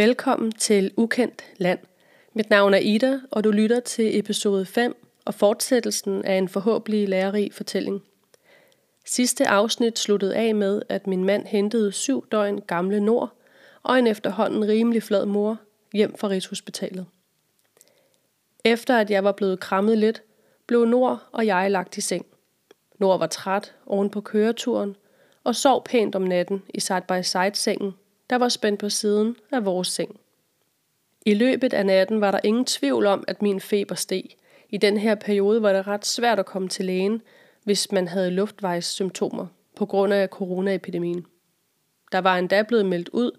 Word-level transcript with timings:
Velkommen 0.00 0.52
til 0.52 0.92
Ukendt 0.96 1.44
Land. 1.56 1.78
Mit 2.32 2.50
navn 2.50 2.74
er 2.74 2.78
Ida, 2.78 3.20
og 3.30 3.44
du 3.44 3.50
lytter 3.50 3.80
til 3.80 4.18
episode 4.18 4.66
5 4.66 5.06
og 5.24 5.34
fortsættelsen 5.34 6.24
af 6.24 6.34
en 6.34 6.48
forhåbentlig 6.48 7.08
lærerig 7.08 7.54
fortælling. 7.54 8.02
Sidste 9.04 9.48
afsnit 9.48 9.98
sluttede 9.98 10.36
af 10.36 10.54
med, 10.54 10.82
at 10.88 11.06
min 11.06 11.24
mand 11.24 11.46
hentede 11.46 11.92
syv 11.92 12.26
døgn 12.32 12.60
gamle 12.60 13.00
Nord 13.00 13.32
og 13.82 13.98
en 13.98 14.06
efterhånden 14.06 14.68
rimelig 14.68 15.02
flad 15.02 15.26
mor 15.26 15.58
hjem 15.92 16.16
fra 16.16 16.28
Rigshospitalet. 16.28 17.06
Efter 18.64 18.96
at 18.96 19.10
jeg 19.10 19.24
var 19.24 19.32
blevet 19.32 19.60
krammet 19.60 19.98
lidt, 19.98 20.22
blev 20.66 20.84
Nord 20.84 21.18
og 21.32 21.46
jeg 21.46 21.70
lagt 21.70 21.96
i 21.96 22.00
seng. 22.00 22.26
Nord 22.98 23.18
var 23.18 23.26
træt 23.26 23.74
oven 23.86 24.10
på 24.10 24.20
køreturen 24.20 24.96
og 25.44 25.56
sov 25.56 25.84
pænt 25.84 26.14
om 26.14 26.22
natten 26.22 26.62
i 26.74 26.80
side-by-side-sengen, 26.80 27.94
der 28.30 28.36
var 28.36 28.48
spændt 28.48 28.80
på 28.80 28.88
siden 28.88 29.36
af 29.52 29.64
vores 29.64 29.88
seng. 29.88 30.20
I 31.26 31.34
løbet 31.34 31.72
af 31.72 31.86
natten 31.86 32.20
var 32.20 32.30
der 32.30 32.40
ingen 32.44 32.64
tvivl 32.64 33.06
om, 33.06 33.24
at 33.28 33.42
min 33.42 33.60
feber 33.60 33.94
steg. 33.94 34.24
I 34.68 34.76
den 34.76 34.96
her 34.96 35.14
periode 35.14 35.62
var 35.62 35.72
det 35.72 35.86
ret 35.86 36.06
svært 36.06 36.38
at 36.38 36.46
komme 36.46 36.68
til 36.68 36.84
lægen, 36.84 37.22
hvis 37.64 37.92
man 37.92 38.08
havde 38.08 38.30
luftvejssymptomer 38.30 39.46
på 39.76 39.86
grund 39.86 40.12
af 40.12 40.28
coronaepidemien. 40.28 41.26
Der 42.12 42.18
var 42.18 42.38
endda 42.38 42.62
blevet 42.62 42.86
meldt 42.86 43.08
ud, 43.08 43.30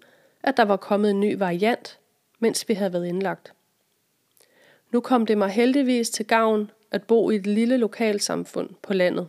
at 0.42 0.56
der 0.56 0.64
var 0.64 0.76
kommet 0.76 1.10
en 1.10 1.20
ny 1.20 1.38
variant, 1.38 1.98
mens 2.38 2.68
vi 2.68 2.74
havde 2.74 2.92
været 2.92 3.06
indlagt. 3.06 3.52
Nu 4.90 5.00
kom 5.00 5.26
det 5.26 5.38
mig 5.38 5.48
heldigvis 5.48 6.10
til 6.10 6.26
gavn 6.26 6.70
at 6.90 7.02
bo 7.02 7.30
i 7.30 7.36
et 7.36 7.46
lille 7.46 7.76
lokalsamfund 7.76 8.70
på 8.82 8.92
landet. 8.92 9.28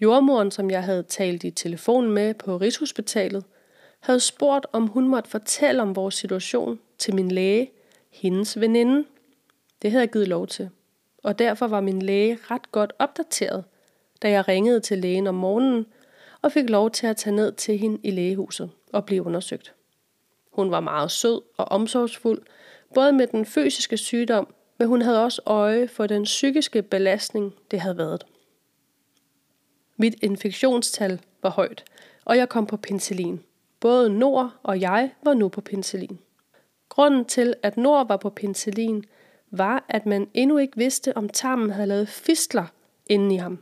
Jordmoren, 0.00 0.50
som 0.50 0.70
jeg 0.70 0.82
havde 0.82 1.02
talt 1.02 1.44
i 1.44 1.50
telefon 1.50 2.10
med 2.10 2.34
på 2.34 2.56
Rigshospitalet, 2.56 3.44
havde 4.04 4.20
spurgt, 4.20 4.66
om 4.72 4.86
hun 4.86 5.08
måtte 5.08 5.30
fortælle 5.30 5.82
om 5.82 5.96
vores 5.96 6.14
situation 6.14 6.80
til 6.98 7.14
min 7.14 7.30
læge, 7.30 7.70
hendes 8.10 8.60
veninde. 8.60 9.04
Det 9.82 9.90
havde 9.90 10.02
jeg 10.02 10.12
givet 10.12 10.28
lov 10.28 10.46
til, 10.46 10.70
og 11.22 11.38
derfor 11.38 11.66
var 11.66 11.80
min 11.80 12.02
læge 12.02 12.38
ret 12.50 12.72
godt 12.72 12.92
opdateret, 12.98 13.64
da 14.22 14.30
jeg 14.30 14.48
ringede 14.48 14.80
til 14.80 14.98
lægen 14.98 15.26
om 15.26 15.34
morgenen 15.34 15.86
og 16.42 16.52
fik 16.52 16.70
lov 16.70 16.90
til 16.90 17.06
at 17.06 17.16
tage 17.16 17.36
ned 17.36 17.52
til 17.52 17.78
hende 17.78 17.98
i 18.02 18.10
lægehuset 18.10 18.70
og 18.92 19.06
blive 19.06 19.26
undersøgt. 19.26 19.74
Hun 20.52 20.70
var 20.70 20.80
meget 20.80 21.10
sød 21.10 21.40
og 21.56 21.64
omsorgsfuld, 21.64 22.42
både 22.94 23.12
med 23.12 23.26
den 23.26 23.46
fysiske 23.46 23.96
sygdom, 23.96 24.54
men 24.78 24.88
hun 24.88 25.02
havde 25.02 25.24
også 25.24 25.42
øje 25.46 25.88
for 25.88 26.06
den 26.06 26.22
psykiske 26.22 26.82
belastning, 26.82 27.54
det 27.70 27.80
havde 27.80 27.98
været. 27.98 28.26
Mit 29.96 30.14
infektionstal 30.22 31.20
var 31.42 31.50
højt, 31.50 31.84
og 32.24 32.36
jeg 32.36 32.48
kom 32.48 32.66
på 32.66 32.76
penicillin. 32.76 33.40
Både 33.84 34.10
Nord 34.10 34.50
og 34.62 34.80
jeg 34.80 35.10
var 35.22 35.34
nu 35.34 35.48
på 35.48 35.60
penicillin. 35.60 36.18
Grunden 36.88 37.24
til, 37.24 37.54
at 37.62 37.76
Nord 37.76 38.08
var 38.08 38.16
på 38.16 38.30
penicillin, 38.30 39.04
var, 39.50 39.84
at 39.88 40.06
man 40.06 40.28
endnu 40.34 40.58
ikke 40.58 40.76
vidste, 40.76 41.16
om 41.16 41.28
tarmen 41.28 41.70
havde 41.70 41.86
lavet 41.86 42.08
fistler 42.08 42.66
inde 43.06 43.34
i 43.34 43.38
ham. 43.38 43.58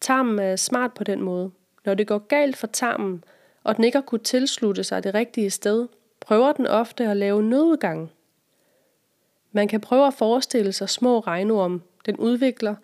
Tarmen 0.00 0.38
er 0.38 0.56
smart 0.56 0.94
på 0.94 1.04
den 1.04 1.22
måde. 1.22 1.50
Når 1.84 1.94
det 1.94 2.06
går 2.06 2.18
galt 2.18 2.56
for 2.56 2.66
tarmen, 2.66 3.24
og 3.64 3.76
den 3.76 3.84
ikke 3.84 3.96
har 3.96 4.02
kunnet 4.02 4.22
tilslutte 4.22 4.84
sig 4.84 5.04
det 5.04 5.14
rigtige 5.14 5.50
sted, 5.50 5.88
prøver 6.20 6.52
den 6.52 6.66
ofte 6.66 7.08
at 7.08 7.16
lave 7.16 7.42
nødudgange. 7.42 8.08
Man 9.52 9.68
kan 9.68 9.80
prøve 9.80 10.06
at 10.06 10.14
forestille 10.14 10.72
sig 10.72 10.88
små 10.88 11.20
regnorm, 11.20 11.82
den 12.06 12.16
udvikler, 12.16 12.74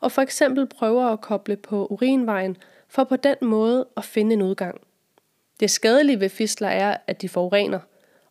og 0.00 0.12
for 0.12 0.22
eksempel 0.22 0.66
prøver 0.66 1.04
at 1.04 1.20
koble 1.20 1.56
på 1.56 1.86
urinvejen, 1.86 2.56
for 2.88 3.04
på 3.04 3.16
den 3.16 3.36
måde 3.42 3.86
at 3.96 4.04
finde 4.04 4.32
en 4.34 4.42
udgang. 4.42 4.80
Det 5.60 5.70
skadelige 5.70 6.20
ved 6.20 6.28
fistler 6.28 6.68
er, 6.68 6.96
at 7.06 7.22
de 7.22 7.28
forurener 7.28 7.80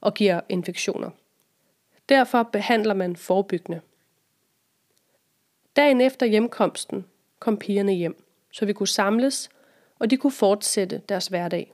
og 0.01 0.13
giver 0.13 0.41
infektioner. 0.49 1.09
Derfor 2.09 2.43
behandler 2.43 2.93
man 2.93 3.15
forebyggende. 3.15 3.81
Dagen 5.75 6.01
efter 6.01 6.25
hjemkomsten 6.25 7.05
kom 7.39 7.57
pigerne 7.57 7.93
hjem, 7.93 8.23
så 8.51 8.66
vi 8.66 8.73
kunne 8.73 8.87
samles, 8.87 9.49
og 9.99 10.09
de 10.09 10.17
kunne 10.17 10.31
fortsætte 10.31 11.01
deres 11.09 11.27
hverdag. 11.27 11.73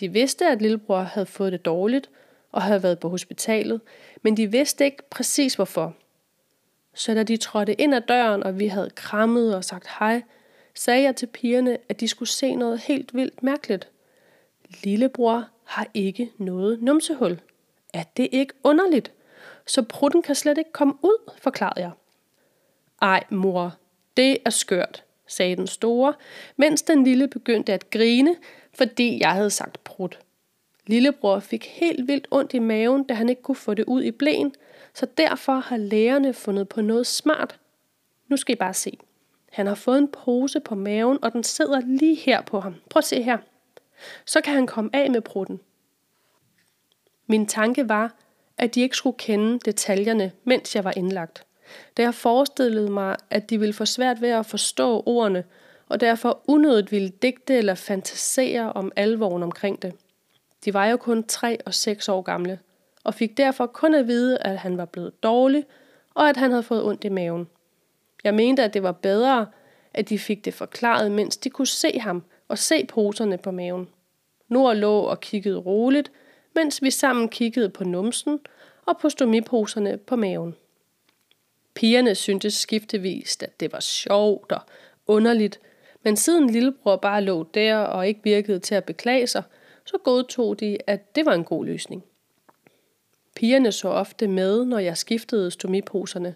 De 0.00 0.08
vidste, 0.08 0.46
at 0.46 0.62
lillebror 0.62 1.00
havde 1.00 1.26
fået 1.26 1.52
det 1.52 1.64
dårligt 1.64 2.10
og 2.52 2.62
havde 2.62 2.82
været 2.82 2.98
på 2.98 3.08
hospitalet, 3.08 3.80
men 4.22 4.36
de 4.36 4.50
vidste 4.50 4.84
ikke 4.84 5.02
præcis 5.10 5.54
hvorfor. 5.54 5.94
Så 6.94 7.14
da 7.14 7.22
de 7.22 7.36
trådte 7.36 7.74
ind 7.74 7.94
ad 7.94 8.00
døren, 8.00 8.42
og 8.42 8.58
vi 8.58 8.66
havde 8.66 8.90
krammet 8.90 9.56
og 9.56 9.64
sagt 9.64 9.88
hej, 9.98 10.22
sagde 10.74 11.02
jeg 11.02 11.16
til 11.16 11.26
pigerne, 11.26 11.78
at 11.88 12.00
de 12.00 12.08
skulle 12.08 12.28
se 12.28 12.54
noget 12.54 12.78
helt 12.78 13.14
vildt 13.14 13.42
mærkeligt. 13.42 13.88
Lillebror 14.84 15.48
har 15.64 15.86
ikke 15.94 16.32
noget 16.38 16.82
numsehul. 16.82 17.40
Er 17.94 18.02
det 18.16 18.28
ikke 18.32 18.54
underligt? 18.64 19.12
Så 19.66 19.82
prutten 19.82 20.22
kan 20.22 20.34
slet 20.34 20.58
ikke 20.58 20.72
komme 20.72 20.94
ud, 21.02 21.30
forklarede 21.38 21.80
jeg. 21.80 21.90
Ej, 23.02 23.24
mor, 23.30 23.76
det 24.16 24.38
er 24.44 24.50
skørt, 24.50 25.04
sagde 25.26 25.56
den 25.56 25.66
store, 25.66 26.14
mens 26.56 26.82
den 26.82 27.04
lille 27.04 27.28
begyndte 27.28 27.72
at 27.72 27.90
grine, 27.90 28.36
fordi 28.74 29.20
jeg 29.20 29.32
havde 29.32 29.50
sagt 29.50 29.84
prut. 29.84 30.18
Lillebror 30.86 31.40
fik 31.40 31.66
helt 31.66 32.08
vildt 32.08 32.28
ondt 32.30 32.54
i 32.54 32.58
maven, 32.58 33.04
da 33.04 33.14
han 33.14 33.28
ikke 33.28 33.42
kunne 33.42 33.56
få 33.56 33.74
det 33.74 33.84
ud 33.84 34.02
i 34.02 34.10
blæen, 34.10 34.54
så 34.94 35.06
derfor 35.16 35.52
har 35.52 35.76
lægerne 35.76 36.32
fundet 36.32 36.68
på 36.68 36.80
noget 36.80 37.06
smart. 37.06 37.58
Nu 38.28 38.36
skal 38.36 38.52
I 38.52 38.56
bare 38.56 38.74
se. 38.74 38.98
Han 39.52 39.66
har 39.66 39.74
fået 39.74 39.98
en 39.98 40.08
pose 40.08 40.60
på 40.60 40.74
maven, 40.74 41.18
og 41.22 41.32
den 41.32 41.44
sidder 41.44 41.80
lige 41.80 42.14
her 42.14 42.40
på 42.40 42.60
ham. 42.60 42.74
Prøv 42.90 42.98
at 42.98 43.04
se 43.04 43.22
her. 43.22 43.38
Så 44.24 44.40
kan 44.40 44.54
han 44.54 44.66
komme 44.66 44.90
af 44.92 45.10
med 45.10 45.20
prutten. 45.20 45.60
Min 47.26 47.46
tanke 47.46 47.88
var, 47.88 48.14
at 48.58 48.74
de 48.74 48.80
ikke 48.80 48.96
skulle 48.96 49.18
kende 49.18 49.58
detaljerne, 49.58 50.32
mens 50.44 50.76
jeg 50.76 50.84
var 50.84 50.92
indlagt. 50.96 51.44
Da 51.96 52.02
jeg 52.02 52.14
forestillede 52.14 52.90
mig, 52.90 53.16
at 53.30 53.50
de 53.50 53.58
ville 53.58 53.72
få 53.72 53.84
svært 53.84 54.20
ved 54.20 54.28
at 54.28 54.46
forstå 54.46 55.02
ordene, 55.06 55.44
og 55.88 56.00
derfor 56.00 56.42
unødigt 56.46 56.92
ville 56.92 57.08
digte 57.08 57.54
eller 57.56 57.74
fantasere 57.74 58.72
om 58.72 58.92
alvoren 58.96 59.42
omkring 59.42 59.82
det. 59.82 59.94
De 60.64 60.74
var 60.74 60.86
jo 60.86 60.96
kun 60.96 61.24
3 61.24 61.58
og 61.66 61.74
6 61.74 62.08
år 62.08 62.22
gamle, 62.22 62.58
og 63.04 63.14
fik 63.14 63.36
derfor 63.36 63.66
kun 63.66 63.94
at 63.94 64.06
vide, 64.06 64.38
at 64.38 64.58
han 64.58 64.78
var 64.78 64.84
blevet 64.84 65.22
dårlig, 65.22 65.64
og 66.14 66.28
at 66.28 66.36
han 66.36 66.50
havde 66.50 66.62
fået 66.62 66.84
ondt 66.84 67.04
i 67.04 67.08
maven. 67.08 67.48
Jeg 68.24 68.34
mente, 68.34 68.64
at 68.64 68.74
det 68.74 68.82
var 68.82 68.92
bedre, 68.92 69.46
at 69.94 70.08
de 70.08 70.18
fik 70.18 70.44
det 70.44 70.54
forklaret, 70.54 71.12
mens 71.12 71.36
de 71.36 71.50
kunne 71.50 71.66
se 71.66 71.98
ham 71.98 72.24
og 72.48 72.58
se 72.58 72.86
poserne 72.86 73.38
på 73.38 73.50
maven. 73.50 73.88
Nord 74.48 74.76
lå 74.76 75.00
og 75.00 75.20
kiggede 75.20 75.58
roligt, 75.58 76.12
mens 76.54 76.82
vi 76.82 76.90
sammen 76.90 77.28
kiggede 77.28 77.68
på 77.68 77.84
numsen 77.84 78.40
og 78.86 78.98
på 78.98 79.08
stomiposerne 79.08 79.96
på 79.96 80.16
maven. 80.16 80.54
Pigerne 81.74 82.14
syntes 82.14 82.54
skiftevis, 82.54 83.38
at 83.42 83.60
det 83.60 83.72
var 83.72 83.80
sjovt 83.80 84.52
og 84.52 84.60
underligt, 85.06 85.60
men 86.02 86.16
siden 86.16 86.50
lillebror 86.50 86.96
bare 86.96 87.22
lå 87.22 87.42
der 87.54 87.76
og 87.76 88.08
ikke 88.08 88.20
virkede 88.24 88.58
til 88.58 88.74
at 88.74 88.84
beklage 88.84 89.26
sig, 89.26 89.42
så 89.84 89.98
godtog 90.04 90.60
de, 90.60 90.78
at 90.86 91.16
det 91.16 91.26
var 91.26 91.32
en 91.32 91.44
god 91.44 91.64
løsning. 91.64 92.04
Pigerne 93.36 93.72
så 93.72 93.88
ofte 93.88 94.28
med, 94.28 94.64
når 94.64 94.78
jeg 94.78 94.96
skiftede 94.96 95.50
stomiposerne, 95.50 96.34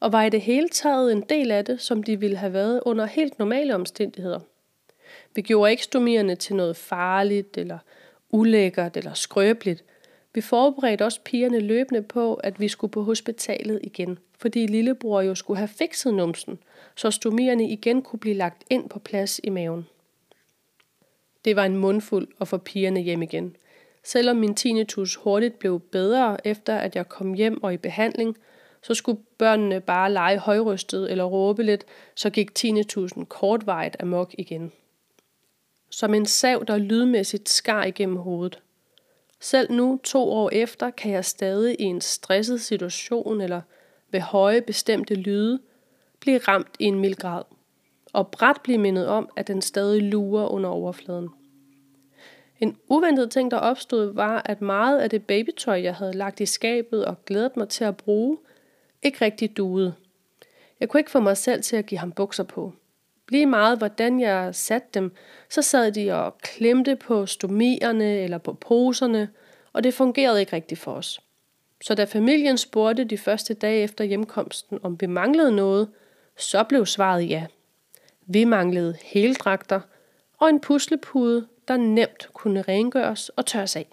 og 0.00 0.12
var 0.12 0.22
i 0.22 0.30
det 0.30 0.40
hele 0.40 0.68
taget 0.68 1.12
en 1.12 1.20
del 1.20 1.50
af 1.50 1.64
det, 1.64 1.80
som 1.80 2.02
de 2.02 2.20
ville 2.20 2.36
have 2.36 2.52
været 2.52 2.80
under 2.86 3.06
helt 3.06 3.38
normale 3.38 3.74
omstændigheder. 3.74 4.40
Vi 5.34 5.42
gjorde 5.42 5.70
ikke 5.70 5.82
stomierne 5.82 6.34
til 6.34 6.56
noget 6.56 6.76
farligt, 6.76 7.58
eller 7.58 7.78
ulækkert, 8.30 8.96
eller 8.96 9.14
skrøbeligt. 9.14 9.84
Vi 10.34 10.40
forberedte 10.40 11.04
også 11.04 11.20
pigerne 11.24 11.60
løbende 11.60 12.02
på, 12.02 12.34
at 12.34 12.60
vi 12.60 12.68
skulle 12.68 12.90
på 12.90 13.02
hospitalet 13.02 13.80
igen, 13.82 14.18
fordi 14.38 14.66
lillebror 14.66 15.20
jo 15.20 15.34
skulle 15.34 15.58
have 15.58 15.68
fikset 15.68 16.14
numsen, 16.14 16.58
så 16.96 17.10
stomierne 17.10 17.68
igen 17.68 18.02
kunne 18.02 18.20
blive 18.20 18.34
lagt 18.34 18.64
ind 18.70 18.88
på 18.88 18.98
plads 18.98 19.40
i 19.44 19.50
maven. 19.50 19.86
Det 21.44 21.56
var 21.56 21.64
en 21.64 21.76
mundfuld 21.76 22.28
at 22.40 22.48
få 22.48 22.58
pigerne 22.58 23.00
hjem 23.00 23.22
igen. 23.22 23.56
Selvom 24.04 24.36
min 24.36 24.54
tinnitus 24.54 25.14
hurtigt 25.14 25.58
blev 25.58 25.80
bedre 25.80 26.46
efter 26.46 26.76
at 26.76 26.96
jeg 26.96 27.08
kom 27.08 27.34
hjem 27.34 27.62
og 27.62 27.74
i 27.74 27.76
behandling, 27.76 28.36
så 28.82 28.94
skulle 28.94 29.20
børnene 29.38 29.80
bare 29.80 30.12
lege 30.12 30.38
højrystet 30.38 31.10
eller 31.10 31.24
råbe 31.24 31.62
lidt, 31.62 31.84
så 32.14 32.30
gik 32.30 32.54
tinnitusen 32.54 33.26
kortvejt 33.26 33.96
amok 34.00 34.34
igen. 34.38 34.72
Som 35.92 36.14
en 36.14 36.26
sav, 36.26 36.64
der 36.66 36.78
lydmæssigt 36.78 37.48
skar 37.48 37.84
igennem 37.84 38.16
hovedet. 38.16 38.58
Selv 39.40 39.72
nu, 39.72 40.00
to 40.04 40.30
år 40.30 40.50
efter, 40.50 40.90
kan 40.90 41.12
jeg 41.12 41.24
stadig 41.24 41.76
i 41.80 41.84
en 41.84 42.00
stresset 42.00 42.60
situation 42.60 43.40
eller 43.40 43.60
ved 44.10 44.20
høje 44.20 44.60
bestemte 44.60 45.14
lyde 45.14 45.60
blive 46.20 46.38
ramt 46.38 46.76
i 46.78 46.84
en 46.84 47.00
mild 47.00 47.14
grad 47.14 47.42
og 48.12 48.30
bræt 48.30 48.56
blive 48.64 48.78
mindet 48.78 49.06
om, 49.06 49.28
at 49.36 49.48
den 49.48 49.62
stadig 49.62 50.02
lurer 50.02 50.46
under 50.46 50.70
overfladen. 50.70 51.28
En 52.60 52.76
uventet 52.88 53.30
ting, 53.30 53.50
der 53.50 53.56
opstod, 53.56 54.14
var, 54.14 54.42
at 54.44 54.60
meget 54.60 55.00
af 55.00 55.10
det 55.10 55.26
babytøj, 55.26 55.82
jeg 55.82 55.94
havde 55.94 56.12
lagt 56.12 56.40
i 56.40 56.46
skabet 56.46 57.04
og 57.04 57.24
glædet 57.24 57.56
mig 57.56 57.68
til 57.68 57.84
at 57.84 57.96
bruge, 57.96 58.38
ikke 59.02 59.24
rigtig 59.24 59.56
duede. 59.56 59.94
Jeg 60.80 60.88
kunne 60.88 61.00
ikke 61.00 61.10
få 61.10 61.20
mig 61.20 61.36
selv 61.36 61.62
til 61.62 61.76
at 61.76 61.86
give 61.86 61.98
ham 61.98 62.12
bukser 62.12 62.44
på. 62.44 62.72
Lige 63.32 63.46
meget 63.46 63.78
hvordan 63.78 64.20
jeg 64.20 64.54
satte 64.54 64.88
dem, 64.94 65.14
så 65.48 65.62
sad 65.62 65.92
de 65.92 66.14
og 66.14 66.38
klemte 66.38 66.96
på 66.96 67.26
stomierne 67.26 68.18
eller 68.18 68.38
på 68.38 68.52
poserne, 68.52 69.28
og 69.72 69.84
det 69.84 69.94
fungerede 69.94 70.40
ikke 70.40 70.52
rigtigt 70.52 70.80
for 70.80 70.92
os. 70.92 71.20
Så 71.82 71.94
da 71.94 72.04
familien 72.04 72.58
spurgte 72.58 73.04
de 73.04 73.18
første 73.18 73.54
dage 73.54 73.82
efter 73.82 74.04
hjemkomsten, 74.04 74.78
om 74.82 75.00
vi 75.00 75.06
manglede 75.06 75.52
noget, 75.52 75.90
så 76.36 76.64
blev 76.64 76.86
svaret 76.86 77.28
ja. 77.28 77.46
Vi 78.26 78.44
manglede 78.44 78.96
heldragter 79.02 79.80
og 80.38 80.48
en 80.48 80.60
puslepude, 80.60 81.46
der 81.68 81.76
nemt 81.76 82.28
kunne 82.32 82.62
rengøres 82.62 83.28
og 83.28 83.46
tørres 83.46 83.76
af. 83.76 83.86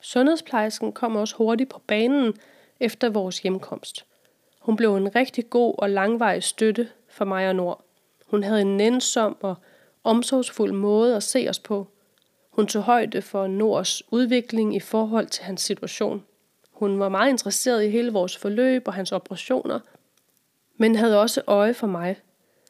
Sundhedsplejersken 0.00 0.92
kom 0.92 1.16
også 1.16 1.36
hurtigt 1.36 1.70
på 1.70 1.82
banen 1.86 2.34
efter 2.80 3.08
vores 3.08 3.38
hjemkomst. 3.38 4.06
Hun 4.60 4.76
blev 4.76 4.96
en 4.96 5.16
rigtig 5.16 5.50
god 5.50 5.74
og 5.78 5.90
langvarig 5.90 6.42
støtte 6.42 6.88
for 7.08 7.24
mig 7.24 7.48
og 7.48 7.56
Nord. 7.56 7.84
Hun 8.30 8.42
havde 8.42 8.60
en 8.60 8.76
nænsom 8.76 9.36
og 9.40 9.54
omsorgsfuld 10.04 10.72
måde 10.72 11.16
at 11.16 11.22
se 11.22 11.46
os 11.48 11.58
på. 11.58 11.86
Hun 12.50 12.66
tog 12.66 12.82
højde 12.82 13.22
for 13.22 13.46
Nords 13.46 14.12
udvikling 14.12 14.76
i 14.76 14.80
forhold 14.80 15.26
til 15.26 15.44
hans 15.44 15.60
situation. 15.60 16.24
Hun 16.72 16.98
var 16.98 17.08
meget 17.08 17.30
interesseret 17.30 17.84
i 17.84 17.88
hele 17.88 18.12
vores 18.12 18.36
forløb 18.36 18.82
og 18.86 18.94
hans 18.94 19.12
operationer, 19.12 19.80
men 20.76 20.96
havde 20.96 21.20
også 21.20 21.42
øje 21.46 21.74
for 21.74 21.86
mig. 21.86 22.16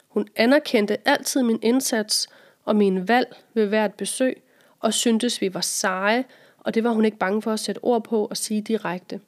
Hun 0.08 0.28
anerkendte 0.36 1.08
altid 1.08 1.42
min 1.42 1.58
indsats 1.62 2.28
og 2.64 2.76
min 2.76 3.08
valg 3.08 3.36
ved 3.54 3.66
hvert 3.66 3.94
besøg, 3.94 4.42
og 4.80 4.94
syntes, 4.94 5.40
vi 5.40 5.54
var 5.54 5.60
seje, 5.60 6.24
og 6.58 6.74
det 6.74 6.84
var 6.84 6.90
hun 6.90 7.04
ikke 7.04 7.18
bange 7.18 7.42
for 7.42 7.52
at 7.52 7.60
sætte 7.60 7.84
ord 7.84 8.04
på 8.04 8.24
og 8.24 8.36
sige 8.36 8.62
direkte. 8.62 9.20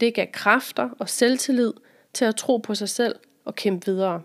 Det 0.00 0.14
gav 0.14 0.26
kræfter 0.32 0.90
og 0.98 1.08
selvtillid 1.08 1.72
til 2.14 2.24
at 2.24 2.36
tro 2.36 2.56
på 2.56 2.74
sig 2.74 2.88
selv 2.88 3.14
og 3.44 3.54
kæmpe 3.54 3.86
videre. 3.86 4.22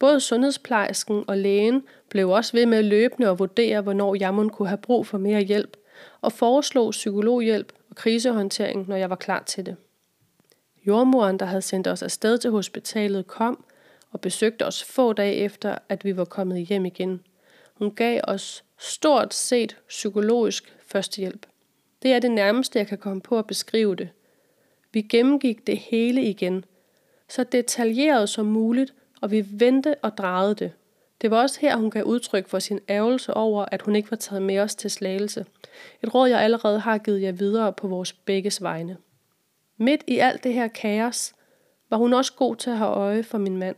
Både 0.00 0.20
sundhedsplejersken 0.20 1.24
og 1.26 1.38
lægen 1.38 1.82
blev 2.08 2.30
også 2.30 2.52
ved 2.52 2.66
med 2.66 2.82
løbende 2.82 3.28
at 3.28 3.38
vurdere, 3.38 3.80
hvornår 3.80 4.14
jeg 4.14 4.50
kunne 4.52 4.68
have 4.68 4.78
brug 4.78 5.06
for 5.06 5.18
mere 5.18 5.40
hjælp, 5.40 5.76
og 6.20 6.32
foreslog 6.32 6.90
psykologhjælp 6.90 7.72
og 7.90 7.96
krisehåndtering, 7.96 8.88
når 8.88 8.96
jeg 8.96 9.10
var 9.10 9.16
klar 9.16 9.42
til 9.42 9.66
det. 9.66 9.76
Jordmoren, 10.86 11.38
der 11.38 11.46
havde 11.46 11.62
sendt 11.62 11.86
os 11.86 12.02
afsted 12.02 12.38
til 12.38 12.50
hospitalet, 12.50 13.26
kom 13.26 13.64
og 14.12 14.20
besøgte 14.20 14.66
os 14.66 14.84
få 14.84 15.12
dage 15.12 15.34
efter, 15.34 15.78
at 15.88 16.04
vi 16.04 16.16
var 16.16 16.24
kommet 16.24 16.66
hjem 16.66 16.86
igen. 16.86 17.20
Hun 17.74 17.94
gav 17.94 18.20
os 18.24 18.64
stort 18.78 19.34
set 19.34 19.76
psykologisk 19.88 20.76
førstehjælp. 20.86 21.46
Det 22.02 22.12
er 22.12 22.18
det 22.18 22.30
nærmeste, 22.30 22.78
jeg 22.78 22.86
kan 22.86 22.98
komme 22.98 23.20
på 23.20 23.38
at 23.38 23.46
beskrive 23.46 23.94
det. 23.96 24.08
Vi 24.92 25.02
gennemgik 25.02 25.66
det 25.66 25.78
hele 25.78 26.22
igen, 26.22 26.64
så 27.28 27.44
detaljeret 27.44 28.28
som 28.28 28.46
muligt, 28.46 28.94
og 29.20 29.30
vi 29.30 29.46
vendte 29.50 29.94
og 30.02 30.16
drejede 30.18 30.54
det. 30.54 30.72
Det 31.20 31.30
var 31.30 31.40
også 31.40 31.60
her, 31.60 31.76
hun 31.76 31.90
gav 31.90 32.02
udtryk 32.02 32.48
for 32.48 32.58
sin 32.58 32.80
ærgelse 32.88 33.34
over, 33.34 33.64
at 33.72 33.82
hun 33.82 33.96
ikke 33.96 34.10
var 34.10 34.16
taget 34.16 34.42
med 34.42 34.58
os 34.58 34.74
til 34.74 34.90
slagelse. 34.90 35.46
Et 36.02 36.14
råd, 36.14 36.28
jeg 36.28 36.40
allerede 36.40 36.80
har 36.80 36.98
givet 36.98 37.22
jer 37.22 37.32
videre 37.32 37.72
på 37.72 37.88
vores 37.88 38.12
begges 38.12 38.62
vegne. 38.62 38.96
Midt 39.76 40.04
i 40.06 40.18
alt 40.18 40.44
det 40.44 40.54
her 40.54 40.68
kaos, 40.68 41.34
var 41.90 41.96
hun 41.96 42.12
også 42.12 42.32
god 42.36 42.56
til 42.56 42.70
at 42.70 42.78
have 42.78 42.90
øje 42.90 43.22
for 43.22 43.38
min 43.38 43.56
mand. 43.56 43.76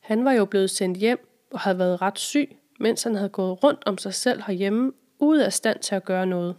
Han 0.00 0.24
var 0.24 0.32
jo 0.32 0.44
blevet 0.44 0.70
sendt 0.70 0.98
hjem 0.98 1.28
og 1.50 1.60
havde 1.60 1.78
været 1.78 2.02
ret 2.02 2.18
syg, 2.18 2.56
mens 2.80 3.02
han 3.02 3.14
havde 3.14 3.28
gået 3.28 3.64
rundt 3.64 3.82
om 3.86 3.98
sig 3.98 4.14
selv 4.14 4.42
herhjemme, 4.46 4.92
ude 5.18 5.44
af 5.44 5.52
stand 5.52 5.78
til 5.78 5.94
at 5.94 6.04
gøre 6.04 6.26
noget. 6.26 6.56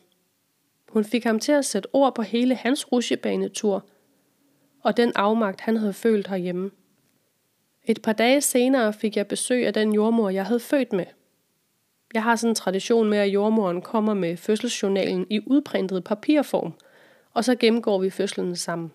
Hun 0.90 1.04
fik 1.04 1.24
ham 1.24 1.40
til 1.40 1.52
at 1.52 1.66
sætte 1.66 1.88
ord 1.94 2.16
på 2.16 2.22
hele 2.22 2.56
hans 2.56 2.92
rusjebanetur, 2.92 3.86
og 4.84 4.98
den 4.98 5.12
afmagt, 5.16 5.62
han 5.62 5.78
havde 5.78 5.94
følt 5.94 6.28
herhjemme. 6.28 6.72
Et 7.90 8.02
par 8.02 8.14
dage 8.14 8.42
senere 8.42 8.94
fik 8.94 9.18
jeg 9.18 9.28
besøg 9.28 9.68
af 9.68 9.74
den 9.74 9.94
jordmor, 9.94 10.30
jeg 10.30 10.46
havde 10.46 10.60
født 10.60 10.94
med. 10.94 11.06
Jeg 12.14 12.24
har 12.24 12.36
sådan 12.36 12.52
en 12.52 12.56
tradition 12.56 13.10
med, 13.10 13.18
at 13.18 13.28
jordmoren 13.28 13.82
kommer 13.82 14.14
med 14.14 14.38
fødselsjournalen 14.38 15.28
i 15.30 15.42
udprintet 15.46 16.04
papirform, 16.04 16.74
og 17.34 17.46
så 17.46 17.56
gennemgår 17.56 18.00
vi 18.00 18.10
fødslen 18.10 18.56
sammen. 18.56 18.92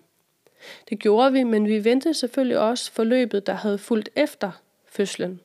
Det 0.89 0.99
gjorde 0.99 1.31
vi, 1.31 1.43
men 1.43 1.67
vi 1.67 1.83
ventede 1.83 2.13
selvfølgelig 2.13 2.59
også 2.59 2.91
forløbet, 2.91 3.47
der 3.47 3.53
havde 3.53 3.77
fulgt 3.77 4.09
efter 4.15 4.51
fødslen. 4.85 5.39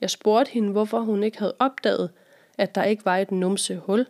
Jeg 0.00 0.10
spurgte 0.10 0.52
hende, 0.52 0.72
hvorfor 0.72 1.00
hun 1.00 1.22
ikke 1.22 1.38
havde 1.38 1.56
opdaget, 1.58 2.10
at 2.58 2.74
der 2.74 2.84
ikke 2.84 3.04
var 3.04 3.16
et 3.16 3.30
numse 3.30 3.76
hul. 3.76 4.06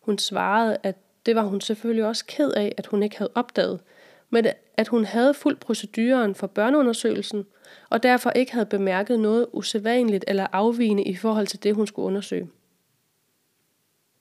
Hun 0.00 0.18
svarede, 0.18 0.76
at 0.82 0.96
det 1.26 1.36
var 1.36 1.42
hun 1.42 1.60
selvfølgelig 1.60 2.04
også 2.04 2.24
ked 2.26 2.50
af, 2.50 2.74
at 2.76 2.86
hun 2.86 3.02
ikke 3.02 3.18
havde 3.18 3.32
opdaget, 3.34 3.80
men 4.34 4.46
at 4.76 4.88
hun 4.88 5.04
havde 5.04 5.34
fuldt 5.34 5.60
proceduren 5.60 6.34
for 6.34 6.46
børneundersøgelsen, 6.46 7.46
og 7.90 8.02
derfor 8.02 8.30
ikke 8.30 8.52
havde 8.52 8.66
bemærket 8.66 9.20
noget 9.20 9.46
usædvanligt 9.52 10.24
eller 10.28 10.46
afvigende 10.52 11.02
i 11.02 11.16
forhold 11.16 11.46
til 11.46 11.62
det, 11.62 11.74
hun 11.74 11.86
skulle 11.86 12.06
undersøge. 12.06 12.50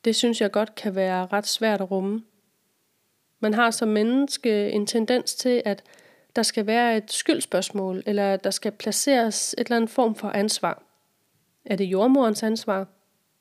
Det 0.06 0.15
synes 0.15 0.42
jeg 0.42 0.51
godt 0.51 0.75
kan 0.75 0.95
være 0.95 1.25
ret 1.25 1.48
svært 1.48 1.81
at 1.81 1.92
rumme. 1.92 2.24
Man 3.39 3.54
har 3.54 3.71
som 3.71 3.88
menneske 3.88 4.69
en 4.69 4.88
tendens 4.88 5.36
til, 5.36 5.62
at 5.65 5.83
der 6.36 6.44
skal 6.44 6.68
være 6.68 6.98
et 6.98 7.12
skyldspørgsmål, 7.12 8.04
eller 8.06 8.38
der 8.38 8.51
skal 8.51 8.71
placeres 8.71 9.56
et 9.57 9.60
eller 9.60 9.75
andet 9.75 9.89
form 9.89 10.15
for 10.15 10.30
ansvar. 10.30 10.83
Er 11.65 11.75
det 11.75 11.86
jordmorens 11.86 12.44
ansvar? 12.44 12.88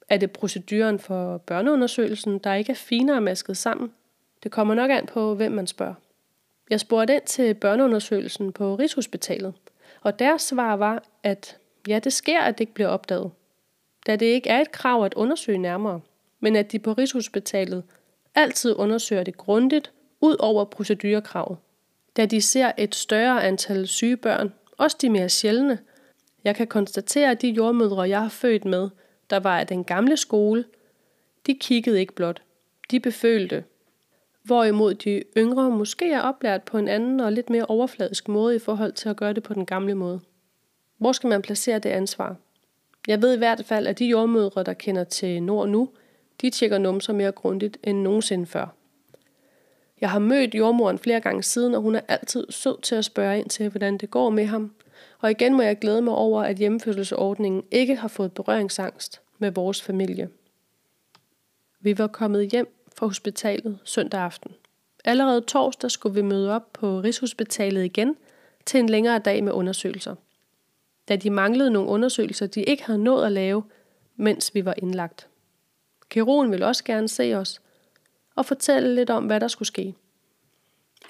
Er 0.08 0.16
det 0.16 0.30
proceduren 0.30 0.98
for 0.98 1.38
børneundersøgelsen, 1.38 2.38
der 2.38 2.54
ikke 2.54 2.72
er 2.72 2.76
finere 2.76 3.20
masket 3.20 3.56
sammen? 3.56 3.92
Det 4.42 4.52
kommer 4.52 4.74
nok 4.74 4.90
an 4.90 5.06
på, 5.06 5.34
hvem 5.34 5.52
man 5.52 5.66
spørger. 5.66 5.94
Jeg 6.72 6.80
spurgte 6.80 7.14
ind 7.14 7.22
til 7.22 7.54
børneundersøgelsen 7.54 8.52
på 8.52 8.74
Rigshospitalet, 8.74 9.54
og 10.00 10.18
deres 10.18 10.42
svar 10.42 10.76
var, 10.76 11.02
at 11.22 11.58
ja, 11.88 11.98
det 11.98 12.12
sker, 12.12 12.40
at 12.40 12.58
det 12.58 12.60
ikke 12.60 12.74
bliver 12.74 12.88
opdaget, 12.88 13.30
da 14.06 14.16
det 14.16 14.26
ikke 14.26 14.50
er 14.50 14.60
et 14.60 14.72
krav 14.72 15.04
at 15.04 15.14
undersøge 15.14 15.58
nærmere, 15.58 16.00
men 16.40 16.56
at 16.56 16.72
de 16.72 16.78
på 16.78 16.92
Rigshospitalet 16.92 17.84
altid 18.34 18.74
undersøger 18.76 19.22
det 19.22 19.36
grundigt 19.36 19.92
ud 20.20 20.36
over 20.38 20.64
procedurekravet, 20.64 21.58
da 22.16 22.26
de 22.26 22.40
ser 22.42 22.72
et 22.78 22.94
større 22.94 23.44
antal 23.44 23.88
syge 23.88 24.16
børn, 24.16 24.52
også 24.78 24.96
de 25.00 25.10
mere 25.10 25.28
sjældne. 25.28 25.78
Jeg 26.44 26.56
kan 26.56 26.66
konstatere, 26.66 27.30
at 27.30 27.42
de 27.42 27.48
jordmødre, 27.48 28.08
jeg 28.08 28.20
har 28.20 28.28
født 28.28 28.64
med, 28.64 28.88
der 29.30 29.40
var 29.40 29.58
af 29.58 29.66
den 29.66 29.84
gamle 29.84 30.16
skole, 30.16 30.64
de 31.46 31.54
kiggede 31.54 32.00
ikke 32.00 32.14
blot. 32.14 32.42
De 32.90 33.00
befølte, 33.00 33.64
Hvorimod 34.42 34.94
de 34.94 35.22
yngre 35.36 35.70
måske 35.70 36.12
er 36.12 36.20
oplært 36.20 36.62
på 36.62 36.78
en 36.78 36.88
anden 36.88 37.20
og 37.20 37.32
lidt 37.32 37.50
mere 37.50 37.66
overfladisk 37.66 38.28
måde 38.28 38.56
i 38.56 38.58
forhold 38.58 38.92
til 38.92 39.08
at 39.08 39.16
gøre 39.16 39.32
det 39.32 39.42
på 39.42 39.54
den 39.54 39.66
gamle 39.66 39.94
måde. 39.94 40.20
Hvor 40.98 41.12
skal 41.12 41.28
man 41.28 41.42
placere 41.42 41.78
det 41.78 41.90
ansvar? 41.90 42.36
Jeg 43.08 43.22
ved 43.22 43.34
i 43.34 43.38
hvert 43.38 43.64
fald, 43.64 43.86
at 43.86 43.98
de 43.98 44.06
jordmødre, 44.06 44.62
der 44.62 44.72
kender 44.72 45.04
til 45.04 45.42
Nord 45.42 45.68
nu, 45.68 45.88
de 46.40 46.50
tjekker 46.50 46.78
numser 46.78 47.12
mere 47.12 47.32
grundigt 47.32 47.78
end 47.84 47.98
nogensinde 47.98 48.46
før. 48.46 48.66
Jeg 50.00 50.10
har 50.10 50.18
mødt 50.18 50.54
jordmoren 50.54 50.98
flere 50.98 51.20
gange 51.20 51.42
siden, 51.42 51.74
og 51.74 51.82
hun 51.82 51.94
er 51.94 52.00
altid 52.08 52.46
sød 52.50 52.82
til 52.82 52.94
at 52.94 53.04
spørge 53.04 53.38
ind 53.38 53.48
til, 53.48 53.68
hvordan 53.68 53.98
det 53.98 54.10
går 54.10 54.30
med 54.30 54.46
ham. 54.46 54.72
Og 55.20 55.30
igen 55.30 55.54
må 55.54 55.62
jeg 55.62 55.78
glæde 55.78 56.02
mig 56.02 56.14
over, 56.14 56.42
at 56.42 56.56
hjemmefødselsordningen 56.56 57.62
ikke 57.70 57.96
har 57.96 58.08
fået 58.08 58.32
berøringsangst 58.32 59.20
med 59.38 59.50
vores 59.50 59.82
familie. 59.82 60.28
Vi 61.80 61.98
var 61.98 62.06
kommet 62.06 62.50
hjem 62.50 62.81
fra 63.02 63.06
hospitalet 63.06 63.78
søndag 63.84 64.20
aften. 64.20 64.50
Allerede 65.04 65.40
torsdag 65.40 65.90
skulle 65.90 66.14
vi 66.14 66.22
møde 66.22 66.54
op 66.54 66.72
på 66.72 67.00
Rigshospitalet 67.00 67.84
igen 67.84 68.16
til 68.66 68.80
en 68.80 68.88
længere 68.88 69.18
dag 69.18 69.44
med 69.44 69.52
undersøgelser. 69.52 70.14
Da 71.08 71.16
de 71.16 71.30
manglede 71.30 71.70
nogle 71.70 71.88
undersøgelser, 71.88 72.46
de 72.46 72.62
ikke 72.62 72.84
havde 72.84 73.04
nået 73.04 73.26
at 73.26 73.32
lave, 73.32 73.64
mens 74.16 74.54
vi 74.54 74.64
var 74.64 74.74
indlagt. 74.78 75.28
Kirurgen 76.08 76.50
ville 76.50 76.66
også 76.66 76.84
gerne 76.84 77.08
se 77.08 77.34
os 77.34 77.60
og 78.34 78.46
fortælle 78.46 78.94
lidt 78.94 79.10
om, 79.10 79.26
hvad 79.26 79.40
der 79.40 79.48
skulle 79.48 79.68
ske. 79.68 79.94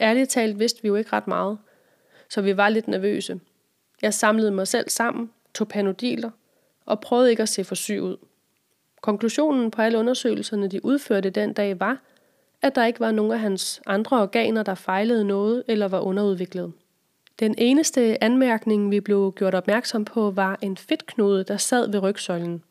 Ærligt 0.00 0.30
talt 0.30 0.58
vidste 0.58 0.82
vi 0.82 0.88
jo 0.88 0.94
ikke 0.94 1.12
ret 1.12 1.26
meget, 1.26 1.58
så 2.28 2.42
vi 2.42 2.56
var 2.56 2.68
lidt 2.68 2.88
nervøse. 2.88 3.40
Jeg 4.02 4.14
samlede 4.14 4.50
mig 4.50 4.68
selv 4.68 4.88
sammen, 4.88 5.30
tog 5.54 5.68
panodiler 5.68 6.30
og 6.86 7.00
prøvede 7.00 7.30
ikke 7.30 7.42
at 7.42 7.48
se 7.48 7.64
for 7.64 7.74
syg 7.74 8.00
ud. 8.02 8.16
Konklusionen 9.02 9.70
på 9.70 9.82
alle 9.82 9.98
undersøgelserne, 9.98 10.68
de 10.68 10.84
udførte 10.84 11.30
den 11.30 11.52
dag, 11.52 11.80
var, 11.80 11.98
at 12.62 12.74
der 12.74 12.84
ikke 12.84 13.00
var 13.00 13.10
nogen 13.10 13.32
af 13.32 13.40
hans 13.40 13.82
andre 13.86 14.22
organer, 14.22 14.62
der 14.62 14.74
fejlede 14.74 15.24
noget 15.24 15.62
eller 15.68 15.88
var 15.88 16.00
underudviklet. 16.00 16.72
Den 17.40 17.54
eneste 17.58 18.24
anmærkning, 18.24 18.90
vi 18.90 19.00
blev 19.00 19.32
gjort 19.36 19.54
opmærksom 19.54 20.04
på, 20.04 20.30
var 20.30 20.58
en 20.62 20.76
fedtknude, 20.76 21.44
der 21.44 21.56
sad 21.56 21.90
ved 21.90 22.02
rygsøjlen. 22.02 22.62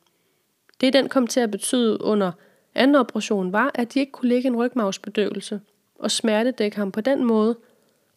Det, 0.81 0.93
den 0.93 1.09
kom 1.09 1.27
til 1.27 1.39
at 1.39 1.51
betyde 1.51 2.01
under 2.01 2.31
anden 2.75 2.95
operation, 2.95 3.51
var, 3.51 3.71
at 3.75 3.93
de 3.93 4.00
ikke 4.00 4.11
kunne 4.11 4.29
lægge 4.29 4.47
en 4.47 4.55
rygmavsbedøvelse 4.55 5.61
og 6.00 6.11
smertedække 6.11 6.77
ham 6.77 6.91
på 6.91 7.01
den 7.01 7.23
måde 7.23 7.57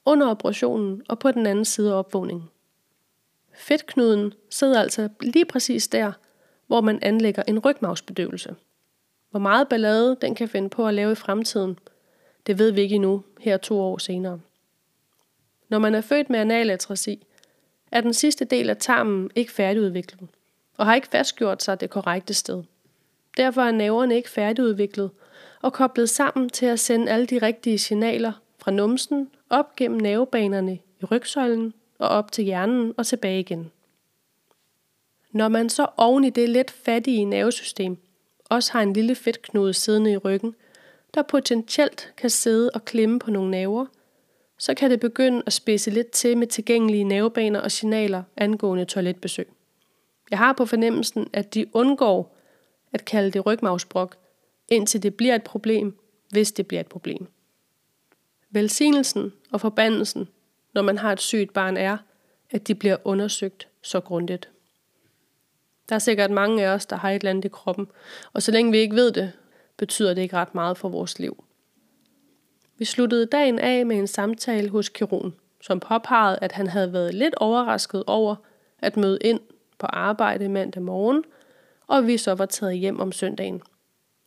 under 0.05 0.27
operationen 0.27 1.03
og 1.09 1.19
på 1.19 1.31
den 1.31 1.47
anden 1.47 1.65
side 1.65 1.93
af 1.93 1.99
opvågningen. 1.99 2.49
Fedtknuden 3.55 4.33
sidder 4.51 4.81
altså 4.81 5.09
lige 5.21 5.45
præcis 5.45 5.89
der, 5.89 6.13
hvor 6.67 6.81
man 6.81 6.99
anlægger 7.03 7.43
en 7.49 7.59
rygmavsbedøvelse. 7.59 8.55
Hvor 9.31 9.41
meget 9.41 9.69
ballade 9.69 10.17
den 10.21 10.35
kan 10.35 10.49
finde 10.49 10.69
på 10.69 10.87
at 10.87 10.95
lave 10.95 11.13
i 11.13 11.15
fremtiden, 11.15 11.79
det 12.47 12.59
ved 12.59 12.71
vi 12.71 12.81
ikke 12.81 12.95
endnu, 12.95 13.25
her 13.41 13.57
to 13.57 13.81
år 13.81 13.99
senere. 13.99 14.41
Når 15.69 15.79
man 15.79 15.95
er 15.95 16.01
født 16.01 16.31
med 16.31 16.39
analatrasi, 16.39 17.27
er 17.93 18.01
den 18.01 18.15
sidste 18.15 18.45
del 18.45 18.71
af 18.71 18.77
tarmen 18.77 19.31
ikke 19.35 19.53
færdigudviklet, 19.53 20.29
og 20.77 20.87
har 20.87 20.95
ikke 20.95 21.09
fastgjort 21.09 21.63
sig 21.63 21.81
det 21.81 21.91
korrekte 21.91 22.35
sted. 22.35 22.63
Derfor 23.37 23.63
er 23.63 23.71
næverne 23.71 24.17
ikke 24.17 24.31
færdigudviklet, 24.31 25.11
og 25.63 25.73
koblet 25.73 26.11
sammen 26.11 26.49
til 26.49 26.67
at 26.67 26.81
sende 26.81 27.13
alle 27.13 27.27
de 27.27 27.39
rigtige 27.39 27.79
signaler 27.79 28.33
fra 28.59 28.71
numsen 28.71 29.31
op 29.51 29.77
gennem 29.77 30.01
nervebanerne 30.01 30.79
i 31.01 31.05
rygsøjlen 31.05 31.75
og 31.99 32.09
op 32.09 32.33
til 32.33 32.45
hjernen 32.45 32.95
og 32.97 33.07
tilbage 33.07 33.41
igen. 33.41 33.71
Når 35.35 35.49
man 35.49 35.69
så 35.69 35.87
oven 35.97 36.25
i 36.25 36.31
det 36.31 36.49
lidt 36.49 36.71
fattige 36.71 37.25
nervesystem 37.25 37.97
også 38.45 38.73
har 38.73 38.83
en 38.83 38.93
lille 38.93 39.15
fedtknude 39.15 39.73
siddende 39.73 40.13
i 40.13 40.17
ryggen, 40.17 40.55
der 41.15 41.23
potentielt 41.23 42.13
kan 42.17 42.31
sidde 42.31 42.71
og 42.71 42.85
klemme 42.85 43.19
på 43.19 43.31
nogle 43.31 43.51
nerver, 43.51 43.87
så 44.59 44.75
kan 44.75 44.91
det 44.91 45.01
begynde 45.01 45.43
at 45.47 45.53
spidse 45.53 45.91
lidt 45.91 46.11
til 46.11 46.39
med 46.39 46.47
tilgængelige 46.47 47.05
nervebaner 47.05 47.61
og 47.61 47.73
signaler 47.73 48.23
angående 48.37 48.85
toiletbesøg. 48.85 49.49
Jeg 50.31 50.39
har 50.39 50.53
på 50.53 50.67
fornemmelsen, 50.67 51.31
at 51.33 51.55
de 51.55 51.67
undgår 51.73 52.37
at 52.93 53.05
kalde 53.05 53.31
det 53.31 53.47
rygmavsbrok, 53.47 54.17
indtil 54.69 55.03
det 55.03 55.15
bliver 55.15 55.35
et 55.35 55.43
problem, 55.43 55.99
hvis 56.31 56.53
det 56.53 56.67
bliver 56.67 56.81
et 56.81 56.87
problem. 56.87 57.27
Velsignelsen 58.51 59.33
og 59.53 59.61
forbandelsen, 59.61 60.29
når 60.75 60.83
man 60.83 60.99
har 60.99 61.13
et 61.13 61.21
sygt 61.21 61.53
barn, 61.53 61.77
er, 61.77 61.97
at 62.51 62.69
de 62.69 62.75
bliver 62.75 62.97
undersøgt 63.05 63.69
så 63.83 64.01
grundigt. 64.01 64.51
Der 65.89 65.95
er 65.95 65.99
sikkert 65.99 66.31
mange 66.31 66.67
af 66.67 66.69
os, 66.69 66.87
der 66.87 66.97
har 66.97 67.11
et 67.11 67.15
eller 67.15 67.31
andet 67.31 67.45
i 67.45 67.49
kroppen, 67.49 67.87
og 68.33 68.43
så 68.43 68.53
længe 68.53 68.73
vi 68.73 68.79
ikke 68.79 68.97
ved 68.97 69.13
det, 69.13 69.33
betyder 69.77 70.15
det 70.15 70.23
ikke 70.23 70.37
ret 70.37 70.55
meget 70.55 70.79
for 70.79 70.89
vores 70.89 71.19
liv. 71.19 71.45
Vi 72.79 72.85
sluttede 72.85 73.27
dagen 73.27 73.59
af 73.59 73.87
med 73.87 73.97
en 73.97 74.07
samtale 74.07 74.69
hos 74.69 74.89
kirurgen, 74.89 75.35
som 75.61 75.81
påpegede, 75.81 76.39
at 76.41 76.53
han 76.53 76.67
havde 76.67 76.93
været 76.93 77.15
lidt 77.15 77.35
overrasket 77.35 78.05
over 78.07 78.37
at 78.79 78.97
møde 78.97 79.19
ind 79.21 79.41
på 79.79 79.87
arbejde 79.87 80.49
mandag 80.49 80.83
morgen, 80.83 81.25
og 81.87 82.07
vi 82.07 82.17
så 82.17 82.35
var 82.35 82.47
taget 82.47 82.79
hjem 82.79 83.01
om 83.01 83.13
søndagen. 83.13 83.63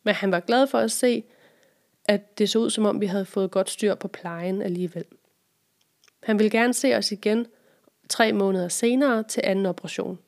Men 0.03 0.13
han 0.13 0.31
var 0.31 0.39
glad 0.39 0.67
for 0.67 0.77
at 0.77 0.91
se, 0.91 1.23
at 2.05 2.37
det 2.37 2.49
så 2.49 2.59
ud 2.59 2.69
som 2.69 2.85
om 2.85 3.01
vi 3.01 3.05
havde 3.05 3.25
fået 3.25 3.51
godt 3.51 3.69
styr 3.69 3.95
på 3.95 4.07
plejen 4.07 4.61
alligevel. 4.61 5.05
Han 6.23 6.39
ville 6.39 6.49
gerne 6.49 6.73
se 6.73 6.95
os 6.95 7.11
igen 7.11 7.45
tre 8.09 8.33
måneder 8.33 8.67
senere 8.67 9.23
til 9.23 9.41
anden 9.45 9.65
operation. 9.65 10.19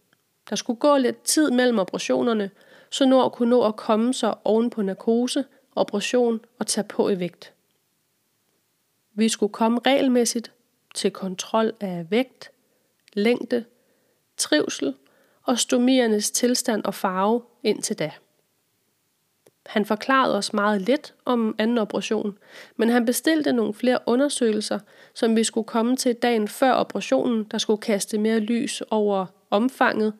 Der 0.49 0.55
skulle 0.55 0.79
gå 0.79 0.97
lidt 0.97 1.23
tid 1.23 1.51
mellem 1.51 1.79
operationerne, 1.79 2.51
så 2.89 3.05
Nord 3.05 3.31
kunne 3.31 3.49
nå 3.49 3.63
at 3.63 3.75
komme 3.75 4.13
sig 4.13 4.35
oven 4.43 4.69
på 4.69 4.81
narkose, 4.81 5.45
operation 5.75 6.41
og 6.59 6.67
tage 6.67 6.87
på 6.87 7.09
i 7.09 7.19
vægt. 7.19 7.53
Vi 9.13 9.29
skulle 9.29 9.53
komme 9.53 9.79
regelmæssigt 9.85 10.51
til 10.95 11.11
kontrol 11.11 11.73
af 11.79 12.05
vægt, 12.09 12.51
længde, 13.13 13.65
trivsel 14.37 14.95
og 15.43 15.59
stomiernes 15.59 16.31
tilstand 16.31 16.83
og 16.83 16.93
farve 16.93 17.41
indtil 17.63 17.99
da. 17.99 18.11
Han 19.65 19.85
forklarede 19.85 20.37
os 20.37 20.53
meget 20.53 20.81
lidt 20.81 21.13
om 21.25 21.55
anden 21.57 21.77
operation, 21.77 22.37
men 22.75 22.89
han 22.89 23.05
bestilte 23.05 23.53
nogle 23.53 23.73
flere 23.73 23.99
undersøgelser, 24.05 24.79
som 25.13 25.35
vi 25.35 25.43
skulle 25.43 25.67
komme 25.67 25.95
til 25.95 26.15
dagen 26.15 26.47
før 26.47 26.71
operationen, 26.71 27.43
der 27.43 27.57
skulle 27.57 27.81
kaste 27.81 28.17
mere 28.17 28.39
lys 28.39 28.81
over 28.89 29.25
omfanget. 29.49 30.13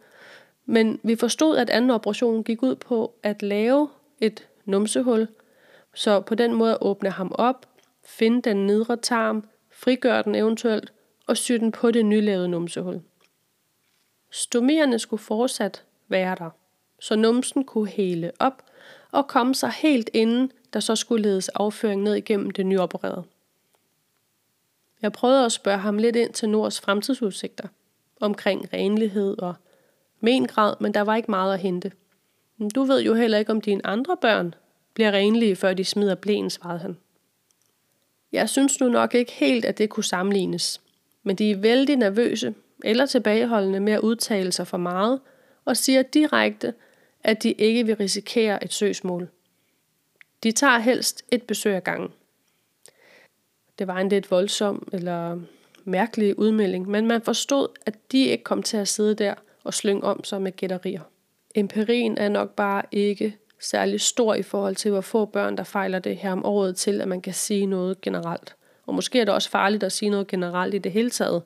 Men 0.69 0.99
vi 1.03 1.15
forstod, 1.15 1.57
at 1.57 1.69
anden 1.69 1.89
operation 1.89 2.43
gik 2.43 2.63
ud 2.63 2.75
på 2.75 3.13
at 3.23 3.41
lave 3.41 3.89
et 4.21 4.47
numsehul, 4.65 5.27
så 5.93 6.19
på 6.19 6.35
den 6.35 6.53
måde 6.53 6.77
åbne 6.81 7.09
ham 7.09 7.31
op, 7.35 7.65
finde 8.03 8.41
den 8.41 8.65
nedre 8.65 8.97
tarm, 8.97 9.47
frigøre 9.71 10.23
den 10.23 10.35
eventuelt 10.35 10.93
og 11.27 11.38
sy 11.38 11.51
den 11.51 11.71
på 11.71 11.91
det 11.91 12.05
nylavede 12.05 12.47
numsehul. 12.47 13.01
Stomierne 14.31 14.99
skulle 14.99 15.23
fortsat 15.23 15.83
være 16.07 16.35
der, 16.35 16.49
så 16.99 17.15
numsen 17.15 17.63
kunne 17.63 17.89
hele 17.89 18.31
op 18.39 18.63
og 19.11 19.27
komme 19.27 19.55
sig 19.55 19.71
helt 19.71 20.09
inden, 20.13 20.51
der 20.73 20.79
så 20.79 20.95
skulle 20.95 21.21
ledes 21.21 21.49
afføring 21.49 22.01
ned 22.01 22.15
igennem 22.15 22.49
det 22.49 22.65
nyopererede. 22.65 23.23
Jeg 25.01 25.11
prøvede 25.11 25.45
at 25.45 25.51
spørge 25.51 25.79
ham 25.79 25.97
lidt 25.97 26.15
ind 26.15 26.33
til 26.33 26.49
Nords 26.49 26.81
fremtidsudsigter, 26.81 27.67
omkring 28.19 28.73
renlighed 28.73 29.39
og 29.39 29.55
mengrad, 30.19 30.75
men 30.79 30.93
der 30.93 31.01
var 31.01 31.15
ikke 31.15 31.31
meget 31.31 31.53
at 31.53 31.59
hente. 31.59 31.91
Du 32.75 32.83
ved 32.83 33.01
jo 33.01 33.13
heller 33.13 33.38
ikke, 33.38 33.51
om 33.51 33.61
dine 33.61 33.85
andre 33.85 34.17
børn 34.17 34.55
bliver 34.93 35.11
renlige, 35.11 35.55
før 35.55 35.73
de 35.73 35.85
smider 35.85 36.15
blæen, 36.15 36.49
svarede 36.49 36.79
han. 36.79 36.97
Jeg 38.31 38.49
synes 38.49 38.79
nu 38.79 38.89
nok 38.89 39.15
ikke 39.15 39.31
helt, 39.31 39.65
at 39.65 39.77
det 39.77 39.89
kunne 39.89 40.03
sammenlignes, 40.03 40.81
men 41.23 41.35
de 41.35 41.51
er 41.51 41.57
vældig 41.57 41.95
nervøse 41.95 42.53
eller 42.83 43.05
tilbageholdende 43.05 43.79
med 43.79 43.93
at 43.93 43.99
udtale 43.99 44.51
sig 44.51 44.67
for 44.67 44.77
meget, 44.77 45.19
og 45.65 45.77
siger 45.77 46.01
direkte, 46.01 46.73
at 47.23 47.43
de 47.43 47.51
ikke 47.51 47.85
vil 47.85 47.95
risikere 47.95 48.63
et 48.63 48.73
søgsmål. 48.73 49.29
De 50.43 50.51
tager 50.51 50.79
helst 50.79 51.25
et 51.31 51.43
besøg 51.43 51.75
ad 51.75 51.81
gangen. 51.81 52.09
Det 53.79 53.88
var 53.88 53.97
en 53.97 54.09
lidt 54.09 54.31
voldsom 54.31 54.89
eller 54.93 55.39
mærkelig 55.83 56.39
udmelding, 56.39 56.89
men 56.89 57.07
man 57.07 57.21
forstod, 57.21 57.67
at 57.85 58.11
de 58.11 58.25
ikke 58.25 58.43
kom 58.43 58.63
til 58.63 58.77
at 58.77 58.88
sidde 58.88 59.15
der 59.15 59.33
og 59.69 59.73
slynge 59.73 60.03
om 60.03 60.23
sig 60.23 60.41
med 60.41 60.55
gætterier. 60.55 61.01
Empirien 61.55 62.17
er 62.17 62.29
nok 62.29 62.55
bare 62.55 62.81
ikke 62.91 63.38
særlig 63.61 64.01
stor 64.01 64.33
i 64.33 64.43
forhold 64.43 64.75
til, 64.75 64.91
hvor 64.91 65.01
få 65.01 65.25
børn, 65.25 65.57
der 65.57 65.63
fejler 65.63 65.99
det 65.99 66.17
her 66.17 66.31
om 66.31 66.45
året 66.45 66.75
til, 66.75 67.01
at 67.01 67.07
man 67.07 67.21
kan 67.21 67.33
sige 67.33 67.65
noget 67.65 68.01
generelt. 68.01 68.55
Og 68.85 68.93
måske 68.93 69.21
er 69.21 69.25
det 69.25 69.33
også 69.33 69.49
farligt 69.49 69.83
at 69.83 69.91
sige 69.91 70.09
noget 70.09 70.27
generelt 70.27 70.73
i 70.73 70.77
det 70.77 70.91
hele 70.91 71.09
taget 71.09 71.43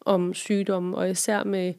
om 0.00 0.34
sygdommen, 0.34 0.94
og 0.94 1.10
især 1.10 1.44
med 1.44 1.74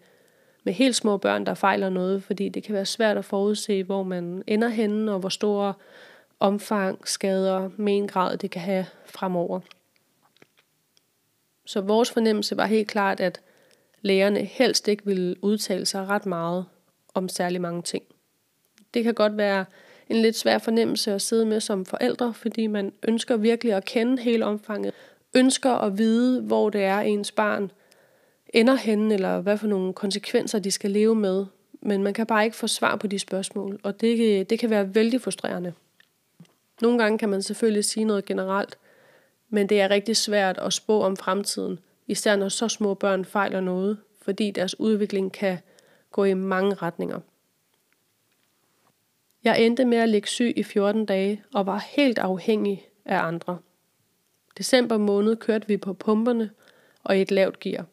med 0.66 0.74
helt 0.74 0.96
små 0.96 1.18
børn, 1.18 1.46
der 1.46 1.54
fejler 1.54 1.90
noget, 1.90 2.24
fordi 2.24 2.50
det 2.50 2.64
kan 2.64 2.76
være 2.76 2.86
svært 2.86 3.18
at 3.18 3.26
forudse, 3.26 3.84
hvor 3.84 4.04
man 4.04 4.44
ender 4.48 4.68
henne, 4.68 5.12
og 5.14 5.20
hvor 5.20 5.30
store 5.30 5.74
omfang, 6.40 7.08
skader, 7.08 7.70
mengrad 7.78 8.38
det 8.38 8.52
kan 8.52 8.62
have 8.62 8.86
fremover. 9.06 9.60
Så 11.66 11.82
vores 11.82 12.12
fornemmelse 12.12 12.58
var 12.58 12.66
helt 12.66 12.88
klart, 12.88 13.20
at 13.20 13.42
lægerne 14.06 14.40
helst 14.40 14.88
ikke 14.88 15.06
ville 15.06 15.44
udtale 15.44 15.86
sig 15.86 16.08
ret 16.08 16.26
meget 16.26 16.66
om 17.14 17.30
særlig 17.30 17.62
mange 17.62 17.82
ting. 17.82 18.04
Det 18.94 19.04
kan 19.04 19.14
godt 19.14 19.38
være 19.38 19.66
en 20.10 20.22
lidt 20.22 20.36
svær 20.36 20.58
fornemmelse 20.58 21.14
at 21.14 21.22
sidde 21.22 21.46
med 21.46 21.60
som 21.60 21.86
forældre, 21.86 22.34
fordi 22.34 22.68
man 22.68 22.94
ønsker 23.08 23.38
virkelig 23.38 23.74
at 23.74 23.86
kende 23.86 24.22
hele 24.22 24.46
omfanget, 24.46 24.94
ønsker 25.34 25.72
at 25.72 25.98
vide, 25.98 26.42
hvor 26.42 26.70
det 26.70 26.84
er 26.84 27.00
ens 27.00 27.32
barn 27.32 27.72
ender 28.56 28.76
henne, 28.76 29.14
eller 29.14 29.42
hvad 29.42 29.58
for 29.58 29.68
nogle 29.68 29.94
konsekvenser 29.94 30.60
de 30.60 30.72
skal 30.72 30.92
leve 30.92 31.16
med. 31.16 31.46
Men 31.82 32.04
man 32.04 32.14
kan 32.14 32.26
bare 32.26 32.46
ikke 32.46 32.58
få 32.58 32.68
svar 32.68 32.96
på 32.96 33.08
de 33.08 33.20
spørgsmål, 33.20 33.80
og 33.84 34.02
det, 34.02 34.50
det 34.50 34.60
kan 34.60 34.70
være 34.70 34.96
vældig 34.96 35.22
frustrerende. 35.22 35.74
Nogle 36.82 37.00
gange 37.00 37.18
kan 37.18 37.30
man 37.30 37.42
selvfølgelig 37.42 37.86
sige 37.86 38.04
noget 38.04 38.26
generelt, 38.26 38.78
men 39.50 39.70
det 39.70 39.82
er 39.82 39.90
rigtig 39.90 40.18
svært 40.18 40.58
at 40.58 40.74
spå 40.74 41.02
om 41.02 41.18
fremtiden, 41.18 41.80
især 42.08 42.36
når 42.36 42.50
så 42.50 42.68
små 42.68 42.94
børn 42.94 43.26
fejler 43.26 43.62
noget, 43.62 43.98
fordi 44.22 44.52
deres 44.52 44.80
udvikling 44.80 45.34
kan 45.34 45.58
gå 46.12 46.24
i 46.24 46.34
mange 46.34 46.76
retninger. 46.76 47.20
Jeg 49.44 49.62
endte 49.62 49.86
med 49.86 49.98
at 49.98 50.10
ligge 50.10 50.28
syg 50.28 50.54
i 50.56 50.64
14 50.64 51.06
dage 51.06 51.44
og 51.54 51.66
var 51.66 51.86
helt 51.90 52.18
afhængig 52.18 52.88
af 53.06 53.24
andre. 53.24 53.58
December 54.58 54.98
måned 54.98 55.36
kørte 55.36 55.68
vi 55.68 55.78
på 55.78 55.94
pumperne 55.94 56.50
og 57.04 57.18
i 57.18 57.22
et 57.22 57.32
lavt 57.32 57.60
gear. 57.60 57.86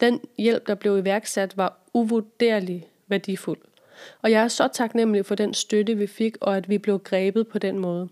Den 0.00 0.20
hjælp, 0.38 0.66
der 0.66 0.74
blev 0.74 0.98
iværksat, 0.98 1.56
var 1.56 1.78
uvurderlig 1.94 2.88
værdifuld. 3.08 3.58
Og 4.22 4.30
jeg 4.30 4.42
er 4.42 4.48
så 4.48 4.68
taknemmelig 4.72 5.26
for 5.26 5.34
den 5.34 5.54
støtte, 5.54 5.94
vi 5.94 6.06
fik, 6.06 6.36
og 6.40 6.56
at 6.56 6.68
vi 6.68 6.78
blev 6.78 6.98
grebet 6.98 7.48
på 7.48 7.58
den 7.58 7.78
måde. 7.78 8.08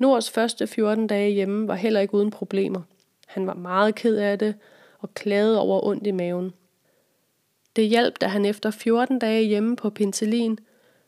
Nords 0.00 0.30
første 0.30 0.66
14 0.66 1.06
dage 1.06 1.30
hjemme 1.30 1.68
var 1.68 1.74
heller 1.74 2.00
ikke 2.00 2.14
uden 2.14 2.30
problemer. 2.30 2.82
Han 3.26 3.46
var 3.46 3.54
meget 3.54 3.94
ked 3.94 4.16
af 4.16 4.38
det 4.38 4.54
og 4.98 5.14
klagede 5.14 5.60
over 5.60 5.86
ondt 5.86 6.06
i 6.06 6.10
maven. 6.10 6.52
Det 7.76 7.88
hjalp, 7.88 8.20
da 8.20 8.26
han 8.26 8.44
efter 8.44 8.70
14 8.70 9.18
dage 9.18 9.42
hjemme 9.42 9.76
på 9.76 9.90
penicillin 9.90 10.58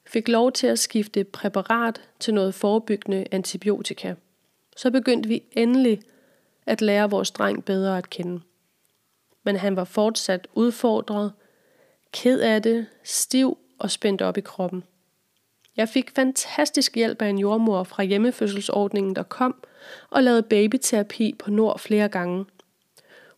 fik 0.06 0.28
lov 0.28 0.52
til 0.52 0.66
at 0.66 0.78
skifte 0.78 1.24
præparat 1.24 2.00
til 2.20 2.34
noget 2.34 2.54
forebyggende 2.54 3.24
antibiotika. 3.30 4.14
Så 4.76 4.90
begyndte 4.90 5.28
vi 5.28 5.42
endelig 5.52 6.00
at 6.66 6.80
lære 6.80 7.10
vores 7.10 7.30
dreng 7.30 7.64
bedre 7.64 7.98
at 7.98 8.10
kende. 8.10 8.40
Men 9.42 9.56
han 9.56 9.76
var 9.76 9.84
fortsat 9.84 10.48
udfordret, 10.54 11.32
ked 12.12 12.40
af 12.40 12.62
det, 12.62 12.86
stiv 13.04 13.58
og 13.78 13.90
spændt 13.90 14.22
op 14.22 14.38
i 14.38 14.40
kroppen. 14.40 14.84
Jeg 15.76 15.88
fik 15.88 16.10
fantastisk 16.14 16.94
hjælp 16.94 17.22
af 17.22 17.28
en 17.28 17.38
jordmor 17.38 17.84
fra 17.84 18.02
hjemmefødselsordningen, 18.02 19.16
der 19.16 19.22
kom 19.22 19.54
og 20.10 20.22
lavede 20.22 20.42
babyterapi 20.42 21.34
på 21.38 21.50
Nord 21.50 21.78
flere 21.78 22.08
gange. 22.08 22.44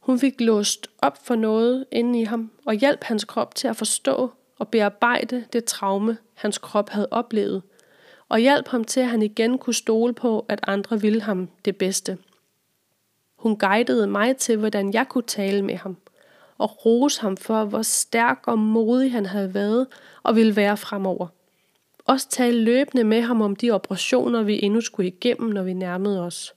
Hun 0.00 0.18
fik 0.18 0.40
låst 0.40 0.88
op 1.02 1.26
for 1.26 1.34
noget 1.34 1.86
inde 1.92 2.20
i 2.20 2.24
ham 2.24 2.50
og 2.66 2.74
hjalp 2.74 3.04
hans 3.04 3.24
krop 3.24 3.54
til 3.54 3.68
at 3.68 3.76
forstå 3.76 4.32
og 4.58 4.68
bearbejde 4.68 5.44
det 5.52 5.64
traume, 5.64 6.18
hans 6.34 6.58
krop 6.58 6.90
havde 6.90 7.08
oplevet, 7.10 7.62
og 8.28 8.38
hjalp 8.38 8.68
ham 8.68 8.84
til, 8.84 9.00
at 9.00 9.08
han 9.08 9.22
igen 9.22 9.58
kunne 9.58 9.74
stole 9.74 10.14
på, 10.14 10.46
at 10.48 10.60
andre 10.66 11.00
ville 11.00 11.20
ham 11.20 11.48
det 11.64 11.76
bedste– 11.76 12.18
hun 13.44 13.56
guidede 13.56 14.06
mig 14.06 14.36
til, 14.36 14.56
hvordan 14.56 14.94
jeg 14.94 15.08
kunne 15.08 15.24
tale 15.26 15.62
med 15.62 15.76
ham, 15.76 15.96
og 16.58 16.86
rose 16.86 17.20
ham 17.20 17.36
for, 17.36 17.64
hvor 17.64 17.82
stærk 17.82 18.38
og 18.46 18.58
modig 18.58 19.12
han 19.12 19.26
havde 19.26 19.54
været 19.54 19.86
og 20.22 20.36
ville 20.36 20.56
være 20.56 20.76
fremover. 20.76 21.26
Også 22.04 22.28
tale 22.28 22.60
løbende 22.60 23.04
med 23.04 23.20
ham 23.20 23.40
om 23.40 23.56
de 23.56 23.70
operationer, 23.70 24.42
vi 24.42 24.62
endnu 24.62 24.80
skulle 24.80 25.08
igennem, 25.08 25.50
når 25.50 25.62
vi 25.62 25.72
nærmede 25.72 26.20
os. 26.20 26.54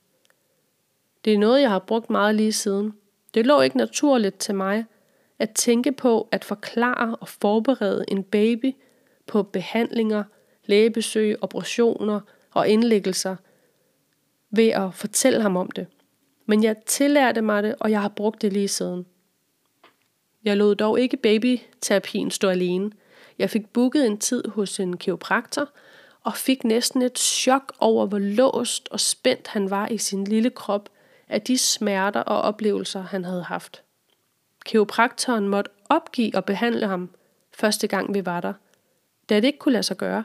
Det 1.25 1.33
er 1.33 1.37
noget, 1.37 1.61
jeg 1.61 1.69
har 1.69 1.79
brugt 1.79 2.09
meget 2.09 2.35
lige 2.35 2.53
siden. 2.53 2.93
Det 3.33 3.45
lå 3.45 3.61
ikke 3.61 3.77
naturligt 3.77 4.39
til 4.39 4.55
mig 4.55 4.85
at 5.39 5.49
tænke 5.49 5.91
på 5.91 6.27
at 6.31 6.45
forklare 6.45 7.15
og 7.15 7.27
forberede 7.27 8.05
en 8.07 8.23
baby 8.23 8.75
på 9.27 9.43
behandlinger, 9.43 10.23
lægebesøg, 10.65 11.43
operationer 11.43 12.19
og 12.51 12.67
indlæggelser 12.67 13.35
ved 14.49 14.67
at 14.67 14.93
fortælle 14.93 15.41
ham 15.41 15.57
om 15.57 15.71
det. 15.71 15.87
Men 16.45 16.63
jeg 16.63 16.75
tillærte 16.85 17.41
mig 17.41 17.63
det, 17.63 17.75
og 17.79 17.91
jeg 17.91 18.01
har 18.01 18.09
brugt 18.09 18.41
det 18.41 18.53
lige 18.53 18.67
siden. 18.67 19.05
Jeg 20.43 20.57
lod 20.57 20.75
dog 20.75 20.99
ikke 20.99 21.17
babyterapien 21.17 22.31
stå 22.31 22.49
alene. 22.49 22.91
Jeg 23.39 23.49
fik 23.49 23.69
booket 23.73 24.05
en 24.05 24.17
tid 24.17 24.47
hos 24.47 24.79
en 24.79 24.97
kiropraktor, 24.97 25.69
og 26.23 26.33
fik 26.33 26.63
næsten 26.63 27.01
et 27.01 27.19
chok 27.19 27.73
over, 27.79 28.05
hvor 28.05 28.19
låst 28.19 28.89
og 28.91 28.99
spændt 28.99 29.47
han 29.47 29.69
var 29.69 29.87
i 29.87 29.97
sin 29.97 30.23
lille 30.23 30.49
krop 30.49 30.89
af 31.29 31.41
de 31.41 31.57
smerter 31.57 32.19
og 32.19 32.41
oplevelser, 32.41 33.01
han 33.01 33.25
havde 33.25 33.43
haft. 33.43 33.83
Kiropraktoren 34.65 35.47
måtte 35.47 35.71
opgive 35.89 36.35
at 36.35 36.45
behandle 36.45 36.87
ham 36.87 37.09
første 37.53 37.87
gang 37.87 38.13
vi 38.13 38.25
var 38.25 38.41
der, 38.41 38.53
da 39.29 39.35
det 39.35 39.43
ikke 39.43 39.59
kunne 39.59 39.71
lade 39.73 39.83
sig 39.83 39.97
gøre. 39.97 40.23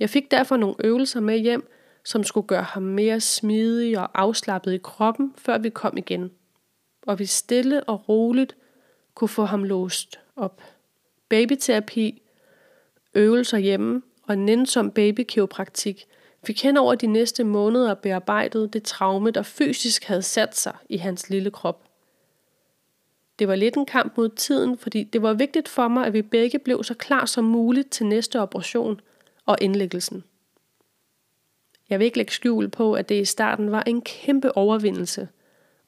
Jeg 0.00 0.10
fik 0.10 0.30
derfor 0.30 0.56
nogle 0.56 0.74
øvelser 0.84 1.20
med 1.20 1.38
hjem, 1.38 1.70
som 2.04 2.24
skulle 2.24 2.46
gøre 2.46 2.62
ham 2.62 2.82
mere 2.82 3.20
smidig 3.20 3.98
og 3.98 4.22
afslappet 4.22 4.72
i 4.72 4.78
kroppen, 4.82 5.34
før 5.38 5.58
vi 5.58 5.70
kom 5.70 5.96
igen. 5.96 6.30
Og 7.06 7.18
vi 7.18 7.26
stille 7.26 7.84
og 7.84 8.08
roligt 8.08 8.56
kunne 9.14 9.28
få 9.28 9.44
ham 9.44 9.64
låst 9.64 10.18
op. 10.36 10.62
Babyterapi, 11.28 12.22
øvelser 13.14 13.58
hjemme 13.58 14.02
og 14.22 14.38
nænsom 14.38 14.90
babykiropraktik 14.90 16.06
fik 16.46 16.62
hen 16.62 16.76
over 16.76 16.94
de 16.94 17.06
næste 17.06 17.44
måneder 17.44 17.94
bearbejdet 17.94 18.72
det 18.72 18.82
traume, 18.82 19.30
der 19.30 19.42
fysisk 19.42 20.04
havde 20.04 20.22
sat 20.22 20.56
sig 20.56 20.76
i 20.88 20.96
hans 20.96 21.30
lille 21.30 21.50
krop. 21.50 21.84
Det 23.38 23.48
var 23.48 23.54
lidt 23.54 23.76
en 23.76 23.86
kamp 23.86 24.16
mod 24.16 24.28
tiden, 24.28 24.78
fordi 24.78 25.04
det 25.04 25.22
var 25.22 25.32
vigtigt 25.32 25.68
for 25.68 25.88
mig, 25.88 26.06
at 26.06 26.12
vi 26.12 26.22
begge 26.22 26.58
blev 26.58 26.84
så 26.84 26.94
klar 26.94 27.26
som 27.26 27.44
muligt 27.44 27.90
til 27.90 28.06
næste 28.06 28.40
operation 28.40 29.00
og 29.46 29.58
indlæggelsen. 29.60 30.24
Jeg 31.90 31.98
vil 31.98 32.04
ikke 32.04 32.16
lægge 32.16 32.32
skjul 32.32 32.68
på, 32.68 32.92
at 32.94 33.08
det 33.08 33.20
i 33.20 33.24
starten 33.24 33.70
var 33.70 33.82
en 33.82 34.02
kæmpe 34.02 34.56
overvindelse 34.56 35.28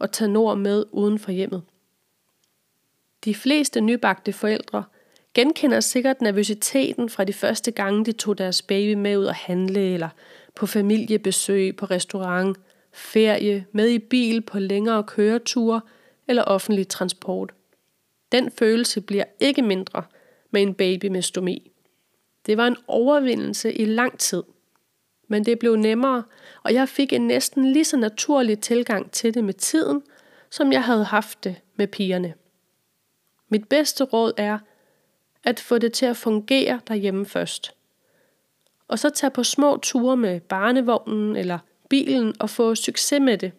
at 0.00 0.10
tage 0.10 0.28
Nord 0.28 0.58
med 0.58 0.84
uden 0.92 1.18
for 1.18 1.32
hjemmet. 1.32 1.62
De 3.24 3.34
fleste 3.34 3.80
nybagte 3.80 4.32
forældre 4.32 4.84
genkender 5.36 5.80
sikkert 5.80 6.20
nervøsiteten 6.20 7.08
fra 7.08 7.24
de 7.24 7.32
første 7.32 7.70
gange, 7.70 8.04
de 8.04 8.12
tog 8.12 8.38
deres 8.38 8.62
baby 8.62 8.94
med 8.94 9.16
ud 9.16 9.26
at 9.26 9.34
handle, 9.34 9.80
eller 9.80 10.08
på 10.54 10.66
familiebesøg, 10.66 11.76
på 11.76 11.86
restaurant, 11.86 12.58
ferie, 12.92 13.66
med 13.72 13.88
i 13.88 13.98
bil 13.98 14.40
på 14.40 14.58
længere 14.58 15.04
køreture 15.04 15.80
eller 16.28 16.42
offentlig 16.42 16.88
transport. 16.88 17.52
Den 18.32 18.50
følelse 18.50 19.00
bliver 19.00 19.24
ikke 19.40 19.62
mindre 19.62 20.02
med 20.50 20.62
en 20.62 20.74
baby 20.74 21.06
med 21.06 21.22
stomi. 21.22 21.72
Det 22.46 22.56
var 22.56 22.66
en 22.66 22.76
overvindelse 22.86 23.72
i 23.72 23.84
lang 23.84 24.18
tid. 24.18 24.42
Men 25.28 25.44
det 25.44 25.58
blev 25.58 25.76
nemmere, 25.76 26.22
og 26.62 26.74
jeg 26.74 26.88
fik 26.88 27.12
en 27.12 27.26
næsten 27.26 27.72
lige 27.72 27.84
så 27.84 27.96
naturlig 27.96 28.60
tilgang 28.60 29.10
til 29.10 29.34
det 29.34 29.44
med 29.44 29.54
tiden, 29.54 30.02
som 30.50 30.72
jeg 30.72 30.84
havde 30.84 31.04
haft 31.04 31.44
det 31.44 31.56
med 31.76 31.86
pigerne. 31.86 32.34
Mit 33.48 33.68
bedste 33.68 34.04
råd 34.04 34.32
er 34.36 34.58
at 35.46 35.60
få 35.60 35.78
det 35.78 35.92
til 35.92 36.06
at 36.06 36.16
fungere 36.16 36.80
derhjemme 36.88 37.26
først. 37.26 37.74
Og 38.88 38.98
så 38.98 39.10
tage 39.10 39.30
på 39.30 39.44
små 39.44 39.76
ture 39.76 40.16
med 40.16 40.40
barnevognen 40.40 41.36
eller 41.36 41.58
bilen 41.88 42.34
og 42.40 42.50
få 42.50 42.74
succes 42.74 43.20
med 43.20 43.38
det. 43.38 43.52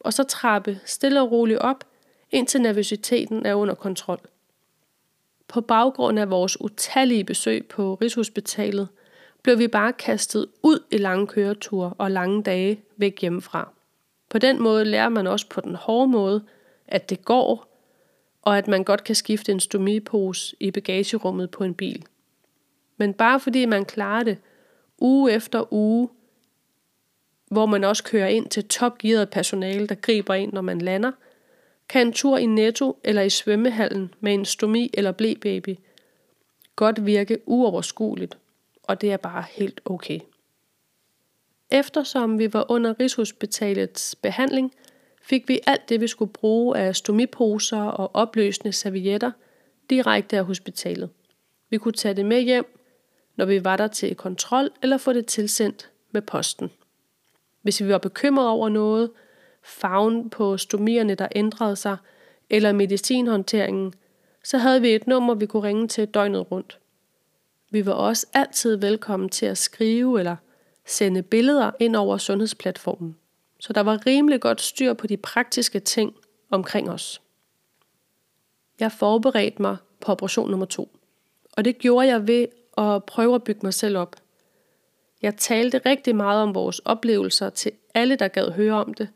Og 0.00 0.12
så 0.12 0.22
trappe 0.22 0.80
stille 0.84 1.20
og 1.20 1.30
roligt 1.30 1.58
op, 1.58 1.84
indtil 2.30 2.62
nervøsiteten 2.62 3.46
er 3.46 3.54
under 3.54 3.74
kontrol. 3.74 4.20
På 5.48 5.60
baggrund 5.60 6.18
af 6.18 6.30
vores 6.30 6.60
utallige 6.60 7.24
besøg 7.24 7.66
på 7.66 7.94
Rigshospitalet, 7.94 8.88
blev 9.42 9.58
vi 9.58 9.68
bare 9.68 9.92
kastet 9.92 10.46
ud 10.62 10.78
i 10.90 10.96
lange 10.96 11.26
køreture 11.26 11.94
og 11.98 12.10
lange 12.10 12.42
dage 12.42 12.80
væk 12.96 13.20
hjemmefra. 13.20 13.72
På 14.30 14.38
den 14.38 14.62
måde 14.62 14.84
lærer 14.84 15.08
man 15.08 15.26
også 15.26 15.48
på 15.48 15.60
den 15.60 15.74
hårde 15.74 16.08
måde, 16.08 16.44
at 16.88 17.10
det 17.10 17.24
går, 17.24 17.67
og 18.42 18.58
at 18.58 18.68
man 18.68 18.84
godt 18.84 19.04
kan 19.04 19.14
skifte 19.14 19.52
en 19.52 19.60
stomipose 19.60 20.56
i 20.60 20.70
bagagerummet 20.70 21.50
på 21.50 21.64
en 21.64 21.74
bil. 21.74 22.04
Men 22.96 23.14
bare 23.14 23.40
fordi 23.40 23.64
man 23.64 23.84
klarer 23.84 24.22
det 24.22 24.38
uge 24.98 25.32
efter 25.32 25.72
uge, 25.72 26.08
hvor 27.50 27.66
man 27.66 27.84
også 27.84 28.04
kører 28.04 28.28
ind 28.28 28.48
til 28.48 28.68
topgearet 28.68 29.30
personale, 29.30 29.86
der 29.86 29.94
griber 29.94 30.34
ind, 30.34 30.52
når 30.52 30.60
man 30.60 30.78
lander, 30.78 31.12
kan 31.88 32.06
en 32.06 32.12
tur 32.12 32.38
i 32.38 32.46
Netto 32.46 33.00
eller 33.04 33.22
i 33.22 33.30
svømmehallen 33.30 34.14
med 34.20 34.34
en 34.34 34.44
stomi 34.44 34.90
eller 34.94 35.12
blæbaby 35.12 35.78
godt 36.78 37.06
virke 37.06 37.38
uoverskueligt, 37.46 38.38
og 38.82 39.00
det 39.00 39.12
er 39.12 39.16
bare 39.16 39.44
helt 39.50 39.80
okay. 39.84 40.20
Eftersom 41.70 42.38
vi 42.38 42.52
var 42.52 42.70
under 42.70 43.00
Rigshospitalets 43.00 44.14
behandling, 44.14 44.72
fik 45.28 45.48
vi 45.48 45.60
alt 45.66 45.88
det, 45.88 46.00
vi 46.00 46.06
skulle 46.06 46.32
bruge 46.32 46.78
af 46.78 46.96
stomiposer 46.96 47.82
og 47.82 48.10
opløsende 48.14 48.72
servietter 48.72 49.30
direkte 49.90 50.36
af 50.36 50.44
hospitalet. 50.44 51.10
Vi 51.70 51.78
kunne 51.78 51.92
tage 51.92 52.14
det 52.14 52.26
med 52.26 52.40
hjem, 52.40 52.78
når 53.36 53.44
vi 53.44 53.64
var 53.64 53.76
der 53.76 53.86
til 53.86 54.14
kontrol, 54.14 54.70
eller 54.82 54.96
få 54.96 55.12
det 55.12 55.26
tilsendt 55.26 55.90
med 56.10 56.22
posten. 56.22 56.70
Hvis 57.62 57.82
vi 57.82 57.88
var 57.88 57.98
bekymret 57.98 58.48
over 58.48 58.68
noget, 58.68 59.10
farven 59.62 60.30
på 60.30 60.56
stomierne, 60.56 61.14
der 61.14 61.28
ændrede 61.36 61.76
sig, 61.76 61.96
eller 62.50 62.72
medicinhåndteringen, 62.72 63.94
så 64.44 64.58
havde 64.58 64.80
vi 64.80 64.94
et 64.94 65.06
nummer, 65.06 65.34
vi 65.34 65.46
kunne 65.46 65.68
ringe 65.68 65.88
til 65.88 66.06
døgnet 66.06 66.50
rundt. 66.50 66.78
Vi 67.70 67.86
var 67.86 67.92
også 67.92 68.26
altid 68.34 68.76
velkommen 68.76 69.28
til 69.28 69.46
at 69.46 69.58
skrive 69.58 70.18
eller 70.18 70.36
sende 70.86 71.22
billeder 71.22 71.70
ind 71.80 71.96
over 71.96 72.16
sundhedsplatformen. 72.16 73.16
Så 73.60 73.72
der 73.72 73.80
var 73.80 74.06
rimelig 74.06 74.40
godt 74.40 74.60
styr 74.60 74.94
på 74.94 75.06
de 75.06 75.16
praktiske 75.16 75.80
ting 75.80 76.16
omkring 76.50 76.90
os. 76.90 77.22
Jeg 78.80 78.92
forberedte 78.92 79.62
mig 79.62 79.76
på 80.00 80.12
operation 80.12 80.50
nummer 80.50 80.66
to. 80.66 80.98
Og 81.52 81.64
det 81.64 81.78
gjorde 81.78 82.08
jeg 82.08 82.26
ved 82.26 82.46
at 82.78 83.04
prøve 83.04 83.34
at 83.34 83.44
bygge 83.44 83.60
mig 83.62 83.74
selv 83.74 83.98
op. 83.98 84.16
Jeg 85.22 85.36
talte 85.36 85.80
rigtig 85.86 86.16
meget 86.16 86.42
om 86.42 86.54
vores 86.54 86.78
oplevelser 86.78 87.50
til 87.50 87.72
alle, 87.94 88.16
der 88.16 88.28
gad 88.28 88.50
høre 88.50 88.74
om 88.74 88.94
det, 88.94 89.08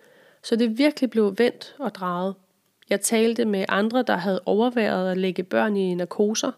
så 0.43 0.57
det 0.57 0.79
virkelig 0.79 1.11
blev 1.11 1.35
vendt 1.39 1.75
og 1.79 1.95
drejet. 1.95 2.35
Jeg 2.91 3.01
talte 3.01 3.45
med 3.45 3.65
andre, 3.69 4.03
der 4.03 4.17
havde 4.17 4.41
overværet 4.47 5.11
at 5.11 5.19
lægge 5.19 5.43
børn 5.43 5.77
i 5.77 5.95
narkoser, 5.95 6.53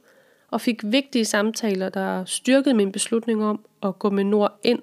og 0.51 0.61
fik 0.61 0.81
vigtige 0.85 1.25
samtaler, 1.25 1.89
der 1.89 2.25
styrkede 2.25 2.75
min 2.75 2.93
beslutning 2.93 3.45
om 3.45 3.65
at 3.83 3.99
gå 3.99 4.11
med 4.11 4.25
Nord 4.25 4.59
ind, 4.63 4.83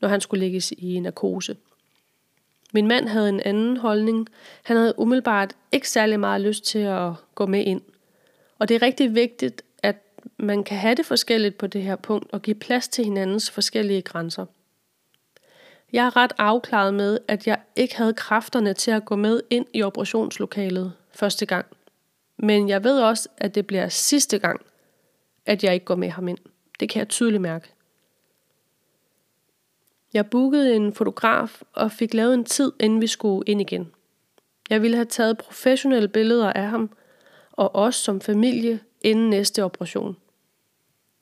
når 0.00 0.08
han 0.08 0.20
skulle 0.20 0.40
lægges 0.40 0.72
i 0.72 1.00
narkose. 1.00 1.56
Min 2.74 2.86
mand 2.86 3.08
havde 3.08 3.28
en 3.28 3.40
anden 3.40 3.76
holdning. 3.76 4.28
Han 4.62 4.76
havde 4.76 4.98
umiddelbart 4.98 5.54
ikke 5.72 5.88
særlig 5.88 6.20
meget 6.20 6.40
lyst 6.40 6.64
til 6.64 6.78
at 6.78 7.12
gå 7.34 7.46
med 7.46 7.64
ind. 7.64 7.80
Og 8.58 8.68
det 8.68 8.74
er 8.74 8.82
rigtig 8.82 9.14
vigtigt, 9.14 9.62
at 9.82 9.96
man 10.36 10.64
kan 10.64 10.76
have 10.76 10.94
det 10.94 11.06
forskelligt 11.06 11.58
på 11.58 11.66
det 11.66 11.82
her 11.82 11.96
punkt 11.96 12.32
og 12.32 12.42
give 12.42 12.54
plads 12.54 12.88
til 12.88 13.04
hinandens 13.04 13.50
forskellige 13.50 14.02
grænser. 14.02 14.46
Jeg 15.92 16.06
er 16.06 16.16
ret 16.16 16.32
afklaret 16.38 16.94
med, 16.94 17.18
at 17.28 17.46
jeg 17.46 17.58
ikke 17.76 17.96
havde 17.96 18.14
kræfterne 18.14 18.74
til 18.74 18.90
at 18.90 19.04
gå 19.04 19.16
med 19.16 19.40
ind 19.50 19.66
i 19.74 19.82
operationslokalet 19.82 20.92
første 21.10 21.46
gang. 21.46 21.66
Men 22.36 22.68
jeg 22.68 22.84
ved 22.84 23.00
også, 23.00 23.28
at 23.36 23.54
det 23.54 23.66
bliver 23.66 23.88
sidste 23.88 24.38
gang, 24.38 24.60
at 25.46 25.64
jeg 25.64 25.74
ikke 25.74 25.86
går 25.86 25.94
med 25.94 26.10
ham 26.10 26.28
ind. 26.28 26.38
Det 26.80 26.88
kan 26.88 26.98
jeg 26.98 27.08
tydeligt 27.08 27.42
mærke. 27.42 27.72
Jeg 30.14 30.26
bookede 30.26 30.76
en 30.76 30.92
fotograf 30.92 31.62
og 31.72 31.92
fik 31.92 32.14
lavet 32.14 32.34
en 32.34 32.44
tid, 32.44 32.72
inden 32.80 33.00
vi 33.00 33.06
skulle 33.06 33.44
ind 33.46 33.60
igen. 33.60 33.90
Jeg 34.70 34.82
ville 34.82 34.96
have 34.96 35.04
taget 35.04 35.38
professionelle 35.38 36.08
billeder 36.08 36.52
af 36.52 36.68
ham 36.68 36.90
og 37.52 37.74
os 37.74 37.94
som 37.94 38.20
familie 38.20 38.80
inden 39.00 39.30
næste 39.30 39.64
operation. 39.64 40.16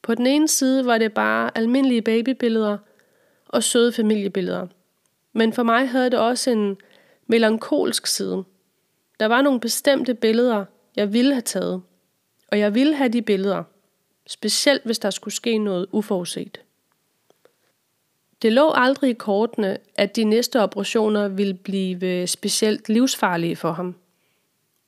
På 0.03 0.15
den 0.15 0.27
ene 0.27 0.49
side 0.49 0.87
var 0.87 0.99
det 0.99 1.15
bare 1.15 1.59
almindelige 1.59 2.03
babybilleder 2.03 2.79
og 3.49 3.63
søde 3.63 3.93
familiebilleder. 3.93 4.67
Men 5.33 5.53
for 5.53 5.63
mig 5.63 5.89
havde 5.89 6.11
det 6.11 6.19
også 6.19 6.51
en 6.51 6.77
melankolsk 7.27 8.07
side. 8.07 8.45
Der 9.21 9.27
var 9.27 9.43
nogle 9.43 9.61
bestemte 9.61 10.15
billeder, 10.15 10.65
jeg 10.97 11.13
ville 11.13 11.33
have 11.33 11.43
taget. 11.43 11.83
Og 12.53 12.59
jeg 12.59 12.75
ville 12.75 12.95
have 12.95 13.09
de 13.09 13.23
billeder. 13.23 13.63
Specielt 14.27 14.85
hvis 14.85 14.99
der 14.99 15.11
skulle 15.11 15.35
ske 15.35 15.59
noget 15.59 15.87
uforudset. 15.93 16.61
Det 18.43 18.53
lå 18.53 18.73
aldrig 18.75 19.11
i 19.11 19.15
kortene, 19.15 19.79
at 19.95 20.17
de 20.17 20.25
næste 20.25 20.61
operationer 20.61 21.29
ville 21.29 21.55
blive 21.55 22.27
specielt 22.27 22.89
livsfarlige 22.89 23.57
for 23.57 23.73
ham. 23.73 23.95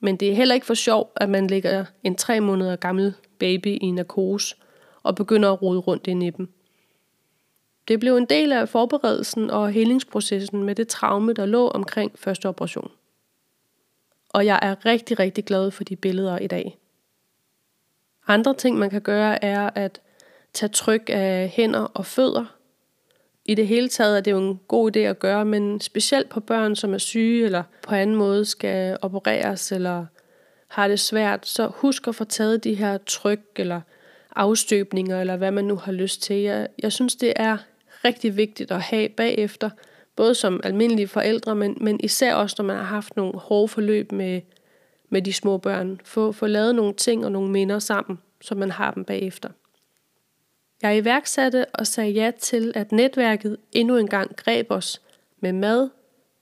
Men 0.00 0.16
det 0.16 0.30
er 0.30 0.34
heller 0.34 0.54
ikke 0.54 0.66
for 0.66 0.74
sjov, 0.74 1.12
at 1.16 1.28
man 1.28 1.46
lægger 1.46 1.84
en 2.02 2.16
tre 2.16 2.40
måneder 2.40 2.76
gammel 2.76 3.14
baby 3.38 3.78
i 3.80 3.90
narkose 3.90 4.56
og 5.02 5.14
begynder 5.14 5.52
at 5.52 5.62
rode 5.62 5.78
rundt 5.78 6.06
i 6.06 6.30
dem. 6.30 6.52
Det 7.88 8.00
blev 8.00 8.16
en 8.16 8.24
del 8.24 8.52
af 8.52 8.68
forberedelsen 8.68 9.50
og 9.50 9.72
helingsprocessen 9.72 10.64
med 10.64 10.74
det 10.74 10.88
traume, 10.88 11.32
der 11.32 11.46
lå 11.46 11.68
omkring 11.68 12.18
første 12.18 12.48
operation. 12.48 12.90
Og 14.28 14.46
jeg 14.46 14.58
er 14.62 14.86
rigtig, 14.86 15.18
rigtig 15.18 15.44
glad 15.44 15.70
for 15.70 15.84
de 15.84 15.96
billeder 15.96 16.38
i 16.38 16.46
dag. 16.46 16.78
Andre 18.26 18.54
ting, 18.54 18.78
man 18.78 18.90
kan 18.90 19.00
gøre, 19.00 19.44
er 19.44 19.70
at 19.74 20.00
tage 20.52 20.70
tryk 20.70 21.02
af 21.12 21.48
hænder 21.48 21.80
og 21.80 22.06
fødder. 22.06 22.57
I 23.48 23.54
det 23.54 23.66
hele 23.66 23.88
taget 23.88 24.16
er 24.16 24.20
det 24.20 24.30
jo 24.30 24.38
en 24.38 24.60
god 24.68 24.96
idé 24.96 25.00
at 25.00 25.18
gøre, 25.18 25.44
men 25.44 25.80
specielt 25.80 26.28
på 26.28 26.40
børn, 26.40 26.76
som 26.76 26.94
er 26.94 26.98
syge 26.98 27.44
eller 27.44 27.62
på 27.82 27.94
anden 27.94 28.16
måde 28.16 28.44
skal 28.44 28.98
opereres 29.02 29.72
eller 29.72 30.06
har 30.68 30.88
det 30.88 31.00
svært, 31.00 31.46
så 31.46 31.66
husk 31.66 32.08
at 32.08 32.14
få 32.14 32.24
taget 32.24 32.64
de 32.64 32.74
her 32.74 32.98
tryk 33.06 33.40
eller 33.56 33.80
afstøbninger 34.36 35.20
eller 35.20 35.36
hvad 35.36 35.50
man 35.50 35.64
nu 35.64 35.76
har 35.76 35.92
lyst 35.92 36.22
til. 36.22 36.36
Jeg, 36.36 36.68
jeg 36.82 36.92
synes, 36.92 37.16
det 37.16 37.32
er 37.36 37.56
rigtig 38.04 38.36
vigtigt 38.36 38.70
at 38.70 38.80
have 38.80 39.08
bagefter, 39.08 39.70
både 40.16 40.34
som 40.34 40.60
almindelige 40.64 41.08
forældre, 41.08 41.54
men, 41.54 41.78
men 41.80 42.00
især 42.02 42.34
også, 42.34 42.54
når 42.58 42.64
man 42.64 42.76
har 42.76 42.84
haft 42.84 43.16
nogle 43.16 43.38
hårde 43.38 43.68
forløb 43.68 44.12
med, 44.12 44.40
med 45.08 45.22
de 45.22 45.32
små 45.32 45.58
børn. 45.58 46.00
Få, 46.04 46.32
få 46.32 46.46
lavet 46.46 46.74
nogle 46.74 46.94
ting 46.94 47.24
og 47.24 47.32
nogle 47.32 47.50
minder 47.50 47.78
sammen, 47.78 48.18
så 48.40 48.54
man 48.54 48.70
har 48.70 48.90
dem 48.90 49.04
bagefter. 49.04 49.48
Jeg 50.82 50.98
iværksatte 50.98 51.66
og 51.74 51.86
sagde 51.86 52.10
ja 52.10 52.30
til, 52.40 52.72
at 52.74 52.92
netværket 52.92 53.56
endnu 53.72 53.96
en 53.96 54.08
gang 54.08 54.36
greb 54.36 54.66
os 54.70 55.02
med 55.40 55.52
mad, 55.52 55.90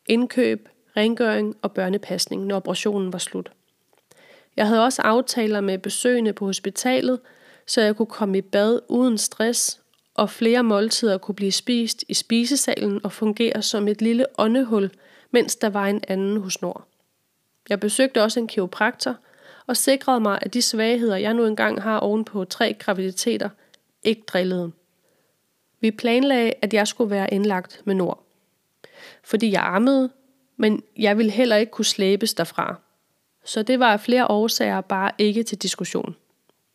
indkøb, 0.06 0.68
rengøring 0.96 1.56
og 1.62 1.72
børnepasning, 1.72 2.46
når 2.46 2.56
operationen 2.56 3.12
var 3.12 3.18
slut. 3.18 3.52
Jeg 4.56 4.66
havde 4.66 4.84
også 4.84 5.02
aftaler 5.02 5.60
med 5.60 5.78
besøgende 5.78 6.32
på 6.32 6.46
hospitalet, 6.46 7.20
så 7.66 7.80
jeg 7.80 7.96
kunne 7.96 8.06
komme 8.06 8.38
i 8.38 8.40
bad 8.40 8.80
uden 8.88 9.18
stress, 9.18 9.80
og 10.14 10.30
flere 10.30 10.62
måltider 10.62 11.18
kunne 11.18 11.34
blive 11.34 11.52
spist 11.52 12.04
i 12.08 12.14
spisesalen 12.14 13.00
og 13.04 13.12
fungere 13.12 13.62
som 13.62 13.88
et 13.88 14.02
lille 14.02 14.26
åndehul, 14.38 14.90
mens 15.30 15.56
der 15.56 15.68
var 15.68 15.86
en 15.86 16.02
anden 16.08 16.40
hos 16.40 16.62
Nord. 16.62 16.88
Jeg 17.68 17.80
besøgte 17.80 18.22
også 18.22 18.40
en 18.40 18.48
kiropraktor 18.48 19.16
og 19.66 19.76
sikrede 19.76 20.20
mig, 20.20 20.38
at 20.42 20.54
de 20.54 20.62
svagheder, 20.62 21.16
jeg 21.16 21.34
nu 21.34 21.46
engang 21.46 21.82
har 21.82 21.98
ovenpå 21.98 22.44
tre 22.44 22.76
graviditeter, 22.78 23.48
ikke 24.02 24.22
drillede. 24.26 24.72
Vi 25.80 25.90
planlagde, 25.90 26.52
at 26.62 26.74
jeg 26.74 26.88
skulle 26.88 27.10
være 27.10 27.34
indlagt 27.34 27.82
med 27.84 27.94
Nord. 27.94 28.22
Fordi 29.24 29.52
jeg 29.52 29.62
ammede, 29.64 30.10
men 30.56 30.82
jeg 30.96 31.18
ville 31.18 31.32
heller 31.32 31.56
ikke 31.56 31.72
kunne 31.72 31.84
slæbes 31.84 32.34
derfra. 32.34 32.76
Så 33.44 33.62
det 33.62 33.80
var 33.80 33.92
af 33.92 34.00
flere 34.00 34.26
årsager 34.26 34.80
bare 34.80 35.10
ikke 35.18 35.42
til 35.42 35.62
diskussion. 35.62 36.16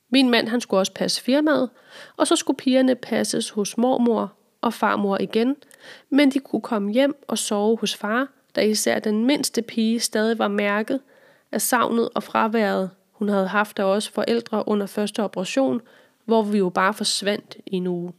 Min 0.10 0.30
mand 0.30 0.48
han 0.48 0.62
skulle 0.62 0.82
også 0.82 0.94
passe 0.94 1.22
firmaet, 1.22 1.70
og 2.18 2.28
så 2.28 2.36
skulle 2.36 2.58
pigerne 2.58 2.96
passes 2.96 3.50
hos 3.50 3.78
mormor 3.78 4.34
og 4.62 4.74
farmor 4.74 5.18
igen, 5.18 5.56
men 6.10 6.32
de 6.32 6.40
kunne 6.40 6.62
komme 6.62 6.92
hjem 6.92 7.24
og 7.28 7.38
sove 7.38 7.78
hos 7.78 7.96
far, 7.96 8.28
da 8.56 8.62
især 8.62 9.00
den 9.00 9.26
mindste 9.26 9.62
pige 9.62 10.00
stadig 10.00 10.40
var 10.40 10.48
mærket 10.48 11.00
af 11.52 11.62
savnet 11.62 12.10
og 12.16 12.24
fraværet, 12.24 12.90
hun 13.12 13.30
havde 13.30 13.48
haft 13.48 13.80
af 13.80 13.84
os 13.84 14.10
forældre 14.10 14.68
under 14.68 14.86
første 14.86 15.24
operation, 15.24 15.82
hvor 16.26 16.42
vi 16.42 16.58
jo 16.58 16.70
bare 16.70 16.94
forsvandt 16.94 17.58
i 17.66 17.76
en 17.76 17.88
uge. 17.88 18.14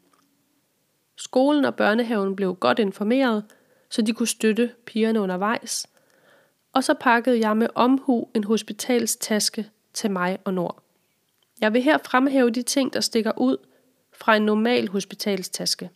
Skolen 1.17 1.65
og 1.65 1.75
børnehaven 1.75 2.37
blev 2.37 2.55
godt 2.55 2.79
informeret, 2.79 3.45
så 3.91 4.03
de 4.03 4.13
kunne 4.13 4.27
støtte 4.27 4.73
pigerne 4.87 5.21
undervejs. 5.21 5.87
Og 6.73 6.85
så 6.85 6.95
pakkede 6.95 7.41
jeg 7.41 7.57
med 7.57 7.69
omhu 7.75 8.29
en 8.35 8.45
hospitalstaske 8.45 9.71
til 9.95 10.11
mig 10.11 10.39
og 10.45 10.55
Nord. 10.55 10.83
Jeg 11.61 11.73
vil 11.73 11.83
her 11.83 11.99
fremhæve 11.99 12.51
de 12.51 12.63
ting, 12.63 12.93
der 12.93 13.01
stikker 13.01 13.33
ud 13.39 13.57
fra 14.13 14.37
en 14.37 14.43
normal 14.43 14.89
hospitalstaske. 14.89 15.91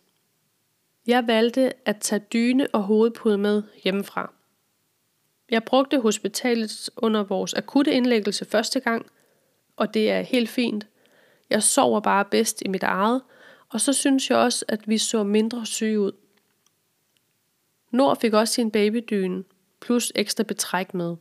Jeg 1.07 1.27
valgte 1.27 1.73
at 1.87 1.97
tage 1.97 2.19
dyne 2.33 2.67
og 2.73 2.83
hovedpude 2.83 3.37
med 3.37 3.63
hjemmefra. 3.83 4.33
Jeg 5.49 5.63
brugte 5.63 5.99
hospitalet 5.99 6.89
under 6.97 7.23
vores 7.23 7.53
akutte 7.53 7.91
indlæggelse 7.91 8.45
første 8.45 8.79
gang, 8.79 9.05
og 9.75 9.93
det 9.93 10.11
er 10.11 10.21
helt 10.21 10.49
fint. 10.49 10.87
Jeg 11.49 11.63
sover 11.63 11.99
bare 11.99 12.25
bedst 12.25 12.61
i 12.65 12.67
mit 12.67 12.83
eget, 12.83 13.21
og 13.69 13.81
så 13.81 13.93
synes 13.93 14.29
jeg 14.29 14.37
også, 14.37 14.65
at 14.67 14.87
vi 14.87 14.97
så 14.97 15.23
mindre 15.23 15.65
syge 15.65 15.99
ud. 15.99 16.11
Nord 17.91 18.19
fik 18.19 18.33
også 18.33 18.53
sin 18.53 18.71
babydyne, 18.71 19.43
plus 19.81 20.11
ekstra 20.15 20.43
betræk 20.43 20.93
med. 20.93 21.15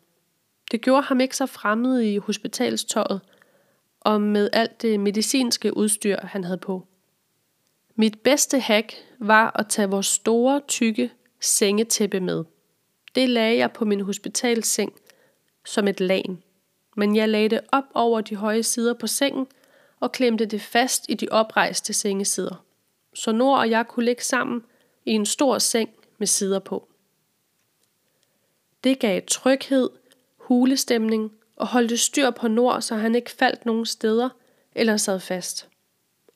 Det 0.71 0.81
gjorde 0.81 1.03
ham 1.03 1.21
ikke 1.21 1.37
så 1.37 1.47
fremmed 1.47 2.01
i 2.01 2.17
hospitalstøjet, 2.17 3.21
og 4.01 4.21
med 4.21 4.51
alt 4.53 4.83
det 4.83 5.01
medicinske 5.01 5.77
udstyr, 5.77 6.17
han 6.23 6.45
havde 6.45 6.59
på. 6.59 6.87
Mit 7.95 8.21
bedste 8.21 8.61
hack 8.61 8.95
var 9.19 9.61
at 9.61 9.69
tage 9.69 9.91
vores 9.91 10.07
store, 10.07 10.61
tykke 10.69 11.13
sengetæppe 11.41 12.21
med. 12.21 12.45
Det 13.15 13.29
lagde 13.29 13.57
jeg 13.57 13.73
på 13.73 13.85
min 13.85 14.01
hospitalseng 14.01 14.93
som 15.67 15.89
et 15.89 16.01
lag. 16.01 16.37
Men 16.97 17.17
jeg 17.17 17.29
lagde 17.29 17.49
det 17.49 17.61
op 17.73 17.85
over 17.95 18.21
de 18.21 18.37
høje 18.37 18.63
sider 18.63 18.95
på 18.95 19.07
sengen 19.07 19.47
og 20.01 20.13
klemte 20.13 20.47
det 20.47 20.61
fast 20.63 21.07
i 21.09 21.15
de 21.15 21.29
oprejste 21.31 21.93
sengesider. 21.93 22.65
Så 23.15 23.33
Nord 23.33 23.59
og 23.59 23.71
jeg 23.71 23.89
kunne 23.89 24.05
ligge 24.05 24.25
sammen 24.25 24.65
i 25.05 25.11
en 25.11 25.27
stor 25.27 25.59
seng 25.59 25.91
med 26.19 26.27
sider 26.27 26.59
på. 26.59 26.89
Det 28.85 28.99
gav 28.99 29.23
tryghed, 29.27 29.91
hulestemning 30.37 31.33
og 31.57 31.67
holdte 31.67 31.97
styr 31.97 32.31
på 32.31 32.49
Nord, 32.49 32.83
så 32.83 32.95
han 32.95 33.15
ikke 33.15 33.31
faldt 33.31 33.67
nogen 33.67 33.87
steder 33.87 34.29
eller 34.75 34.97
sad 34.97 35.21
fast. 35.21 35.69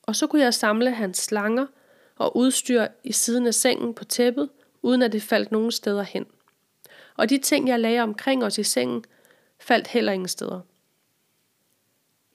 Og 0.03 0.15
så 0.15 0.27
kunne 0.27 0.41
jeg 0.41 0.53
samle 0.53 0.91
hans 0.91 1.17
slanger 1.17 1.67
og 2.17 2.37
udstyr 2.37 2.87
i 3.03 3.11
siden 3.11 3.47
af 3.47 3.53
sengen 3.53 3.93
på 3.93 4.03
tæppet, 4.03 4.49
uden 4.81 5.01
at 5.01 5.11
det 5.11 5.23
faldt 5.23 5.51
nogen 5.51 5.71
steder 5.71 6.03
hen. 6.03 6.25
Og 7.17 7.29
de 7.29 7.37
ting, 7.37 7.67
jeg 7.67 7.79
lagde 7.79 7.99
omkring 7.99 8.43
os 8.43 8.57
i 8.57 8.63
sengen, 8.63 9.05
faldt 9.59 9.87
heller 9.87 10.11
ingen 10.11 10.27
steder. 10.27 10.59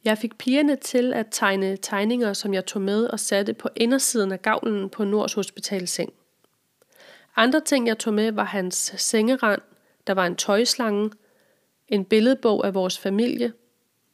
Jeg 0.06 0.18
fik 0.18 0.38
pigerne 0.38 0.76
til 0.76 1.12
at 1.12 1.26
tegne 1.30 1.76
tegninger, 1.76 2.32
som 2.32 2.54
jeg 2.54 2.66
tog 2.66 2.82
med 2.82 3.06
og 3.06 3.20
satte 3.20 3.54
på 3.54 3.68
indersiden 3.76 4.32
af 4.32 4.42
gavlen 4.42 4.90
på 4.90 5.04
Nords 5.04 5.32
hospitalseng. 5.32 6.12
Andre 7.36 7.60
ting, 7.60 7.86
jeg 7.86 7.98
tog 7.98 8.14
med, 8.14 8.32
var 8.32 8.44
hans 8.44 8.94
sengerand, 8.96 9.60
der 10.06 10.14
var 10.14 10.26
en 10.26 10.36
tøjslange, 10.36 11.10
en 11.88 12.04
billedbog 12.04 12.66
af 12.66 12.74
vores 12.74 12.98
familie, 12.98 13.52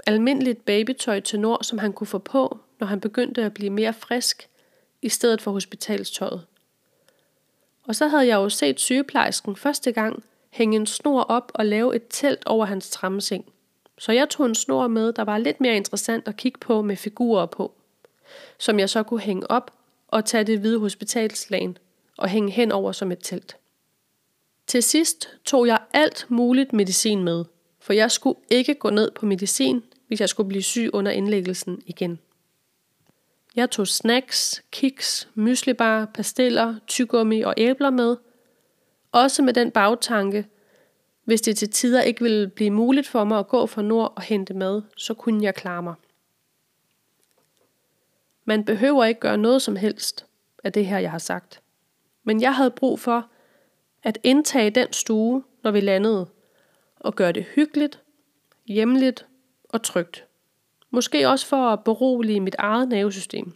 almindeligt 0.07 0.64
babytøj 0.64 1.20
til 1.20 1.40
Nord, 1.40 1.64
som 1.64 1.78
han 1.78 1.92
kunne 1.92 2.07
få 2.07 2.18
på, 2.18 2.59
når 2.81 2.87
han 2.87 3.00
begyndte 3.00 3.44
at 3.44 3.55
blive 3.55 3.70
mere 3.70 3.92
frisk, 3.92 4.48
i 5.02 5.09
stedet 5.09 5.42
for 5.42 5.50
hospitalstøjet. 5.50 6.46
Og 7.85 7.94
så 7.94 8.09
havde 8.09 8.26
jeg 8.26 8.35
jo 8.35 8.48
set 8.48 8.81
sygeplejersken 8.81 9.57
første 9.57 9.92
gang 9.92 10.24
hænge 10.50 10.76
en 10.76 10.87
snor 10.87 11.22
op 11.22 11.52
og 11.55 11.66
lave 11.66 11.96
et 11.96 12.02
telt 12.11 12.46
over 12.46 12.66
hans 12.66 12.90
trammeseng. 12.90 13.52
Så 13.98 14.12
jeg 14.12 14.28
tog 14.28 14.46
en 14.46 14.55
snor 14.55 14.88
med, 14.88 15.12
der 15.12 15.22
var 15.22 15.38
lidt 15.38 15.61
mere 15.61 15.76
interessant 15.76 16.28
at 16.28 16.37
kigge 16.37 16.59
på 16.59 16.83
med 16.83 16.96
figurer 16.96 17.46
på, 17.46 17.74
som 18.59 18.78
jeg 18.78 18.90
så 18.90 19.02
kunne 19.02 19.20
hænge 19.20 19.50
op 19.50 19.70
og 20.09 20.24
tage 20.24 20.44
det 20.44 20.59
hvide 20.59 20.78
hospitalslagen 20.78 21.78
og 22.18 22.28
hænge 22.28 22.50
hen 22.50 22.72
over 22.72 22.92
som 22.92 23.12
et 23.12 23.18
telt. 23.22 23.57
Til 24.66 24.83
sidst 24.83 25.28
tog 25.44 25.66
jeg 25.66 25.78
alt 25.92 26.26
muligt 26.28 26.72
medicin 26.72 27.24
med, 27.24 27.44
for 27.81 27.92
jeg 27.92 28.11
skulle 28.11 28.38
ikke 28.50 28.74
gå 28.74 28.90
ned 28.90 29.11
på 29.11 29.26
medicin, 29.26 29.83
hvis 30.09 30.20
jeg 30.20 30.28
skulle 30.28 30.48
blive 30.48 30.62
syg 30.62 30.90
under 30.92 31.12
indlæggelsen 31.12 31.83
igen. 31.87 32.18
Jeg 33.57 33.70
tog 33.70 33.88
snacks, 33.88 34.62
kiks, 34.70 35.28
myslibar, 35.35 36.05
pastiller, 36.05 36.74
tyggegummi 36.87 37.40
og 37.40 37.55
æbler 37.57 37.90
med. 37.90 38.16
Også 39.12 39.42
med 39.42 39.52
den 39.52 39.70
bagtanke, 39.70 40.46
hvis 41.24 41.40
det 41.40 41.56
til 41.56 41.70
tider 41.70 42.02
ikke 42.02 42.22
ville 42.22 42.48
blive 42.48 42.70
muligt 42.70 43.08
for 43.08 43.24
mig 43.24 43.38
at 43.38 43.48
gå 43.48 43.66
fra 43.66 43.82
nord 43.82 44.12
og 44.16 44.22
hente 44.22 44.54
mad, 44.54 44.82
så 44.96 45.14
kunne 45.14 45.44
jeg 45.44 45.54
klare 45.54 45.82
mig. 45.82 45.94
Man 48.44 48.64
behøver 48.64 49.04
ikke 49.04 49.20
gøre 49.20 49.38
noget 49.38 49.62
som 49.62 49.76
helst 49.76 50.26
af 50.64 50.72
det 50.72 50.87
her, 50.87 50.98
jeg 50.98 51.11
har 51.11 51.18
sagt. 51.18 51.62
Men 52.24 52.40
jeg 52.40 52.54
havde 52.54 52.70
brug 52.70 53.00
for 53.00 53.28
at 54.02 54.18
indtage 54.22 54.70
den 54.70 54.92
stue, 54.92 55.42
når 55.62 55.70
vi 55.70 55.80
landede, 55.80 56.28
og 56.96 57.14
gøre 57.14 57.32
det 57.32 57.44
hyggeligt, 57.44 58.02
hjemligt 58.66 59.26
og 59.68 59.82
trygt. 59.82 60.24
Måske 60.90 61.28
også 61.28 61.46
for 61.46 61.68
at 61.68 61.85
berolige 61.85 62.40
mit 62.40 62.56
eget 62.58 62.88
nervesystem. 62.88 63.52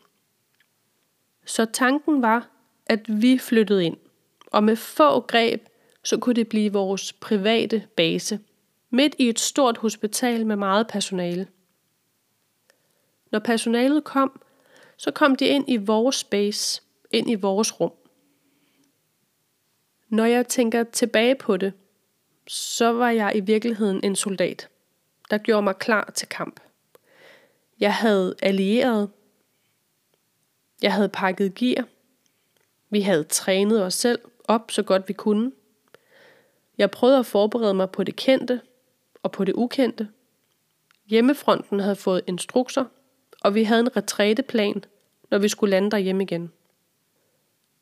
Så 1.45 1.65
tanken 1.65 2.23
var, 2.23 2.49
at 2.87 3.23
vi 3.23 3.39
flyttede 3.39 3.85
ind, 3.85 3.97
og 4.47 4.65
med 4.65 4.77
få 4.77 5.21
greb, 5.21 5.67
så 6.07 6.17
kunne 6.17 6.35
det 6.35 6.49
blive 6.49 6.73
vores 6.73 7.13
private 7.13 7.89
base, 7.97 8.41
midt 8.91 9.15
i 9.19 9.29
et 9.29 9.41
stort 9.41 9.79
hospital 9.79 10.47
med 10.47 10.57
meget 10.57 10.87
personale. 10.87 11.49
Når 13.33 13.39
personalet 13.39 14.05
kom, 14.05 14.41
så 14.97 15.11
kom 15.11 15.37
de 15.37 15.47
ind 15.47 15.65
i 15.69 15.77
vores 15.77 16.17
space, 16.17 16.83
ind 17.11 17.31
i 17.31 17.35
vores 17.35 17.81
rum. 17.81 17.93
Når 20.09 20.25
jeg 20.25 20.49
tænker 20.49 20.85
tilbage 20.85 21.35
på 21.35 21.57
det, 21.57 21.73
så 22.47 22.93
var 22.93 23.11
jeg 23.11 23.33
i 23.37 23.41
virkeligheden 23.41 24.01
en 24.05 24.17
soldat, 24.17 24.69
der 25.31 25.39
gjorde 25.39 25.63
mig 25.63 25.77
klar 25.77 26.13
til 26.15 26.29
kamp. 26.29 26.61
Jeg 27.81 27.95
havde 27.95 28.35
allieret. 28.43 29.11
Jeg 30.83 30.93
havde 30.93 31.09
pakket 31.09 31.55
gear. 31.55 31.85
Vi 32.91 33.01
havde 33.01 33.25
trænet 33.25 33.85
os 33.85 33.95
selv 33.95 34.19
op 34.45 34.71
så 34.71 34.83
godt 34.83 35.09
vi 35.09 35.13
kunne. 35.13 35.53
Jeg 36.79 36.91
prøvede 36.91 37.19
at 37.19 37.27
forberede 37.27 37.75
mig 37.75 37.91
på 37.91 38.05
det 38.05 38.17
kendte 38.17 38.61
og 39.23 39.33
på 39.33 39.45
det 39.45 39.53
ukendte. 39.53 40.09
Hjemmefronten 41.07 41.81
havde 41.81 41.97
fået 41.97 42.23
instrukser, 42.27 42.85
og 43.41 43.55
vi 43.55 43.63
havde 43.65 43.81
en 43.81 43.97
retræteplan, 43.97 44.85
når 45.31 45.39
vi 45.39 45.49
skulle 45.49 45.71
lande 45.71 45.91
derhjemme 45.91 46.23
igen. 46.23 46.53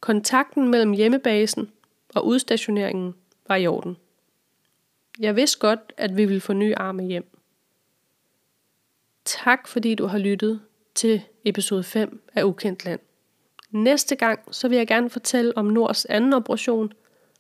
Kontakten 0.01 0.69
mellem 0.69 0.93
hjemmebasen 0.93 1.73
og 2.15 2.27
udstationeringen 2.27 3.15
var 3.49 3.57
i 3.57 3.67
orden. 3.67 3.97
Jeg 5.19 5.37
vidste 5.37 5.59
godt, 5.59 5.93
at 5.97 6.17
vi 6.17 6.25
ville 6.25 6.41
få 6.41 6.53
nye 6.53 6.75
arme 6.77 7.03
hjem. 7.03 7.39
Tak 9.25 9.69
fordi 9.69 9.95
du 9.95 10.07
har 10.07 10.19
lyttet 10.19 10.61
til 10.95 11.23
episode 11.45 11.83
5 11.83 12.23
af 12.35 12.43
Ukendt 12.43 12.85
Land. 12.85 13.01
Næste 13.71 14.17
gang 14.17 14.55
så 14.55 14.69
vil 14.69 14.79
jeg 14.79 14.87
gerne 14.87 15.11
fortælle 15.11 15.57
om 15.57 15.65
Nords 15.65 16.05
anden 16.05 16.33
operation 16.33 16.93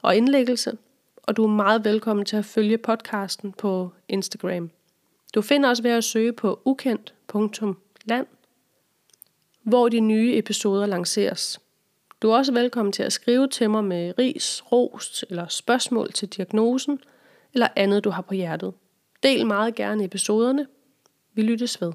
og 0.03 0.17
indlæggelse, 0.17 0.79
og 1.27 1.37
du 1.37 1.45
er 1.45 1.49
meget 1.49 1.85
velkommen 1.85 2.25
til 2.25 2.37
at 2.37 2.45
følge 2.45 2.79
podcasten 2.79 3.53
på 3.53 3.93
Instagram. 4.09 4.71
Du 5.35 5.43
finder 5.43 5.69
også 5.69 5.83
ved 5.83 5.91
at 5.91 6.05
søge 6.05 6.33
på 6.33 6.61
ukendt.land, 6.65 8.27
hvor 9.63 9.89
de 9.89 10.01
nye 10.01 10.39
episoder 10.39 10.87
lanceres. 10.87 11.61
Du 12.23 12.31
er 12.31 12.37
også 12.37 12.53
velkommen 12.53 12.93
til 12.93 13.03
at 13.03 13.13
skrive 13.13 13.49
til 13.49 13.71
mig 13.71 13.85
med 13.85 14.19
ris, 14.19 14.63
ros 14.73 15.25
eller 15.31 15.49
spørgsmål 15.49 16.13
til 16.13 16.29
diagnosen, 16.29 16.99
eller 17.55 17.69
andet 17.77 18.05
du 18.05 18.11
har 18.11 18.23
på 18.23 18.35
hjertet. 18.35 18.75
Del 19.23 19.47
meget 19.47 19.75
gerne 19.75 20.05
episoderne. 20.05 20.67
Vi 21.35 21.43
lyttes 21.43 21.81
ved. 21.81 21.93